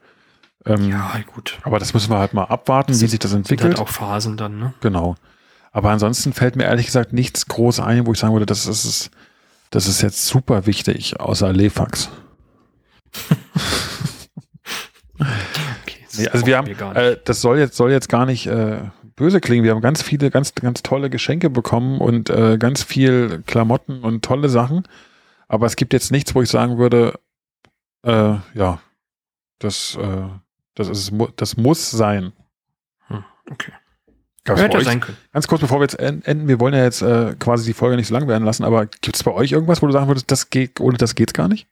[0.64, 1.58] Ähm, ja, gut.
[1.62, 3.72] Aber das müssen wir halt mal abwarten, das wie sich das entwickelt.
[3.72, 4.74] Sind halt auch Phasen dann, ne?
[4.80, 5.16] Genau.
[5.72, 9.10] Aber ansonsten fällt mir ehrlich gesagt nichts groß ein, wo ich sagen würde, das ist,
[9.70, 12.10] das ist jetzt super wichtig, außer Lefax.
[15.18, 18.78] okay, nee, also wir haben, äh, das soll jetzt, soll jetzt gar nicht äh,
[19.16, 19.64] böse klingen.
[19.64, 24.24] Wir haben ganz viele, ganz, ganz tolle Geschenke bekommen und äh, ganz viel Klamotten und
[24.24, 24.86] tolle Sachen.
[25.48, 27.18] Aber es gibt jetzt nichts, wo ich sagen würde,
[28.02, 28.80] äh, ja,
[29.58, 30.28] das, äh,
[30.74, 32.32] das ist, das muss sein.
[33.08, 33.72] Hm, okay.
[34.44, 35.16] Gab's Hätte euch, sein können.
[35.32, 38.08] Ganz kurz, bevor wir jetzt enden, wir wollen ja jetzt äh, quasi die Folge nicht
[38.08, 40.50] so lang werden lassen, aber gibt es bei euch irgendwas, wo du sagen würdest, das
[40.50, 41.66] geht, ohne das geht's gar nicht?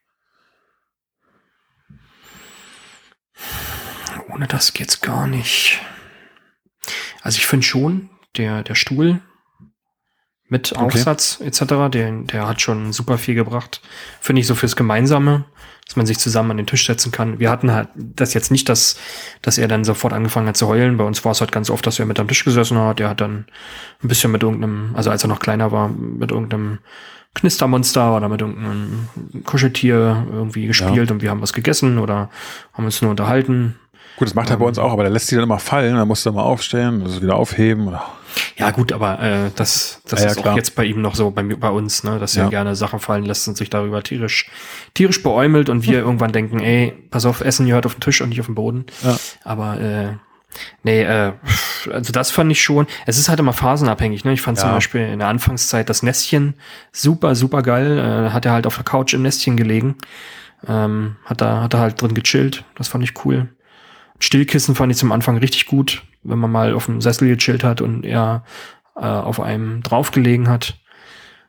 [4.29, 5.79] Ohne das geht's gar nicht.
[7.23, 9.21] Also ich finde schon, der, der Stuhl
[10.49, 11.47] mit Aufsatz okay.
[11.47, 13.81] etc., der, der hat schon super viel gebracht.
[14.19, 15.45] Finde ich so fürs Gemeinsame,
[15.85, 17.39] dass man sich zusammen an den Tisch setzen kann.
[17.39, 18.99] Wir hatten halt das jetzt nicht, dass,
[19.41, 20.97] dass er dann sofort angefangen hat zu heulen.
[20.97, 22.99] Bei uns war es halt ganz oft, dass er mit am Tisch gesessen hat.
[22.99, 23.45] Der hat dann
[24.03, 26.79] ein bisschen mit irgendeinem, also als er noch kleiner war, mit irgendeinem
[27.35, 29.07] Knistermonster oder mit irgendeinem
[29.45, 31.15] Kuscheltier irgendwie gespielt ja.
[31.15, 32.29] und wir haben was gegessen oder
[32.73, 33.79] haben uns nur unterhalten.
[34.17, 36.07] Gut, das macht er bei uns auch, aber der lässt sie dann immer fallen, dann
[36.07, 37.97] musst du mal aufstellen, das wieder aufheben.
[38.57, 41.31] Ja, gut, aber äh, das, das ja, ist ja, auch jetzt bei ihm noch so,
[41.31, 44.49] bei, bei uns, ne, dass er gerne Sachen fallen lässt und sich darüber tierisch,
[44.93, 48.29] tierisch beäumelt und wir irgendwann denken, ey, pass auf, Essen gehört auf den Tisch und
[48.29, 48.85] nicht auf den Boden.
[49.03, 49.17] Ja.
[49.43, 50.13] Aber äh,
[50.83, 51.33] nee, äh,
[51.91, 52.87] also das fand ich schon.
[53.05, 54.33] Es ist halt immer phasenabhängig, ne?
[54.33, 56.55] Ich fand zum Beispiel in der Anfangszeit das Nestchen
[56.91, 57.97] super, super geil.
[57.97, 59.95] Äh, hat er halt auf der Couch im Nestchen gelegen.
[60.67, 62.63] Ähm, hat da, hat er halt drin gechillt.
[62.75, 63.49] Das fand ich cool.
[64.19, 67.81] Stillkissen fand ich zum Anfang richtig gut, wenn man mal auf dem Sessel gechillt hat
[67.81, 68.43] und er
[68.95, 70.77] äh, auf einem draufgelegen hat.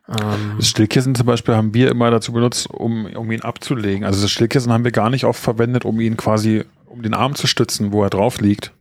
[0.07, 4.03] Ähm, das Stillkissen zum Beispiel haben wir immer dazu benutzt, um, um ihn abzulegen.
[4.03, 7.35] Also das Stillkissen haben wir gar nicht oft verwendet, um ihn quasi, um den Arm
[7.35, 8.71] zu stützen, wo er drauf liegt.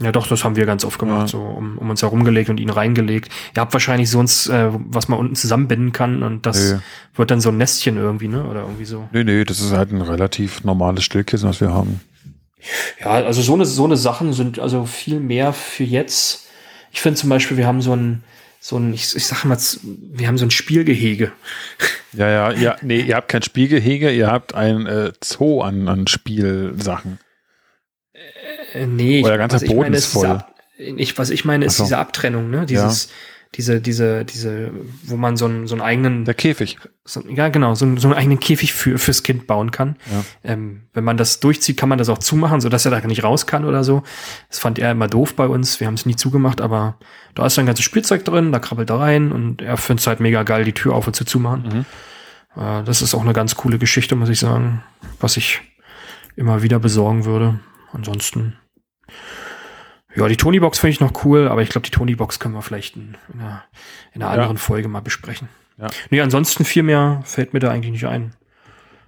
[0.00, 1.26] Ja, doch, das haben wir ganz oft gemacht, ja.
[1.26, 3.32] so um, um uns herumgelegt und ihn reingelegt.
[3.56, 6.78] Ihr habt wahrscheinlich sonst, äh, was man unten zusammenbinden kann und das nee.
[7.16, 8.44] wird dann so ein Nestchen irgendwie, ne?
[8.44, 9.08] Oder irgendwie so.
[9.12, 12.00] Nee, nee, das ist halt ein relativ normales Stillkissen, was wir haben.
[13.00, 16.48] Ja, also so eine, so eine Sachen sind also viel mehr für jetzt.
[16.92, 18.24] Ich finde zum Beispiel, wir haben so ein,
[18.60, 21.32] so ein, ich, ich sag mal, wir haben so ein Spielgehege.
[22.12, 26.06] Ja, ja, ja, nee, ihr habt kein Spielgehege, ihr habt ein äh, Zoo an, an
[26.06, 27.18] Spielsachen.
[28.72, 30.26] Äh, nee, Euer ganzer Boden ist voll.
[30.26, 31.84] ab, ich, was ich meine, ist so.
[31.84, 32.66] diese Abtrennung, ne?
[32.66, 33.10] Dieses,
[33.54, 34.70] diese, diese, diese,
[35.04, 36.78] wo man so einen, so einen eigenen, Der Käfig.
[37.04, 39.96] so, ja genau, so, einen- so einen eigenen Käfig für, fürs Kind bauen kann.
[40.12, 40.24] Ja.
[40.52, 43.46] Ähm, wenn man das durchzieht, kann man das auch zumachen, sodass er da nicht raus
[43.46, 44.02] kann oder so.
[44.48, 45.80] Das fand er immer doof bei uns.
[45.80, 46.98] Wir haben es nie zugemacht, aber
[47.34, 50.20] da ist sein ganzes Spielzeug drin, da krabbelt er rein und er findet es halt
[50.20, 51.86] mega geil, die Tür auf und zu zumachen.
[52.54, 54.82] Äh, das ist auch eine ganz coole Geschichte, muss ich sagen,
[55.20, 55.60] was ich
[56.36, 57.60] immer wieder besorgen würde.
[57.92, 58.56] Ansonsten,
[60.18, 62.96] ja, die Tony-Box finde ich noch cool, aber ich glaube, die Tony-Box können wir vielleicht
[62.96, 63.64] in, in, einer,
[64.14, 64.40] in einer Ja.
[64.40, 65.48] anderen Folge mal besprechen.
[65.78, 65.86] Ja.
[66.10, 68.32] Nee, ansonsten viel mehr fällt mir da eigentlich nicht ein.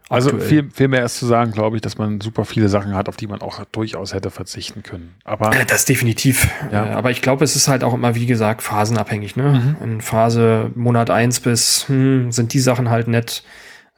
[0.08, 0.48] Also Aktuell.
[0.48, 3.16] viel, viel mehr ist zu sagen, glaube ich, dass man super viele Sachen hat, auf
[3.16, 5.14] die man auch durchaus hätte verzichten können.
[5.22, 6.50] Aber Äh, Das definitiv.
[6.72, 6.84] Ja.
[6.86, 9.36] Äh, Aber ich glaube, es ist halt auch immer, wie gesagt, phasenabhängig.
[9.36, 9.76] Ne?
[9.84, 13.44] In Phase Monat eins bis hm, sind die Sachen halt nett.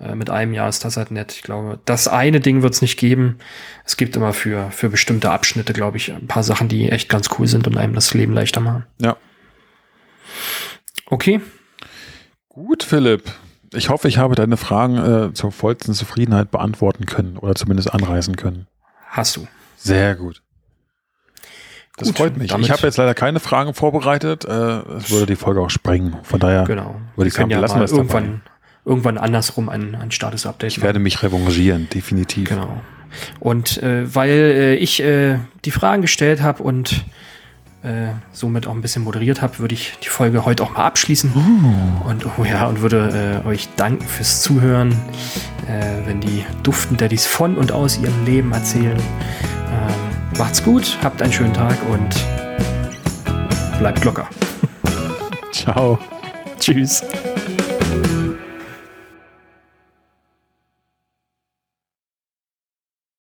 [0.03, 1.33] Äh, Mit einem Jahr ist das halt nett.
[1.33, 3.39] Ich glaube, das eine Ding wird es nicht geben.
[3.85, 7.29] Es gibt immer für, für bestimmte Abschnitte, glaube ich, ein paar Sachen, die echt ganz
[7.39, 8.85] cool sind und einem das Leben leichter machen.
[9.01, 9.17] ja.
[11.07, 11.41] Okay.
[12.49, 13.25] Gut, Philipp.
[13.75, 18.37] Ich hoffe, ich habe deine Fragen äh, zur vollsten Zufriedenheit beantworten können oder zumindest anreißen
[18.37, 18.67] können.
[19.09, 19.47] Hast du.
[19.77, 20.43] Sehr gut.
[21.99, 22.51] Das Gut, freut mich.
[22.53, 24.45] ich habe jetzt leider keine Fragen vorbereitet.
[24.47, 24.51] Äh,
[24.97, 26.17] Es würde die Folge auch sprengen.
[26.23, 26.97] Von daher, Genau.
[27.17, 28.41] Würde ich sagen, ja belassen mal wir es dabei.
[28.85, 32.49] Irgendwann, andersrum ein, ein Status-Update ich werde mich revanchieren, definitiv.
[32.49, 32.80] Genau.
[33.41, 37.05] Und äh, weil äh, ich äh, die Fragen gestellt habe und
[37.83, 41.33] äh, somit auch ein bisschen moderiert habe, würde ich die Folge heute auch mal abschließen.
[42.07, 44.93] Und oh ja, und würde äh, euch danken fürs Zuhören,
[45.66, 48.97] äh, wenn die Duften Daddys von und aus ihrem Leben erzählen.
[48.97, 52.24] Ähm, macht's gut, habt einen schönen Tag und
[53.78, 54.28] bleibt locker.
[55.53, 55.99] Ciao.
[56.61, 57.03] Tschüss.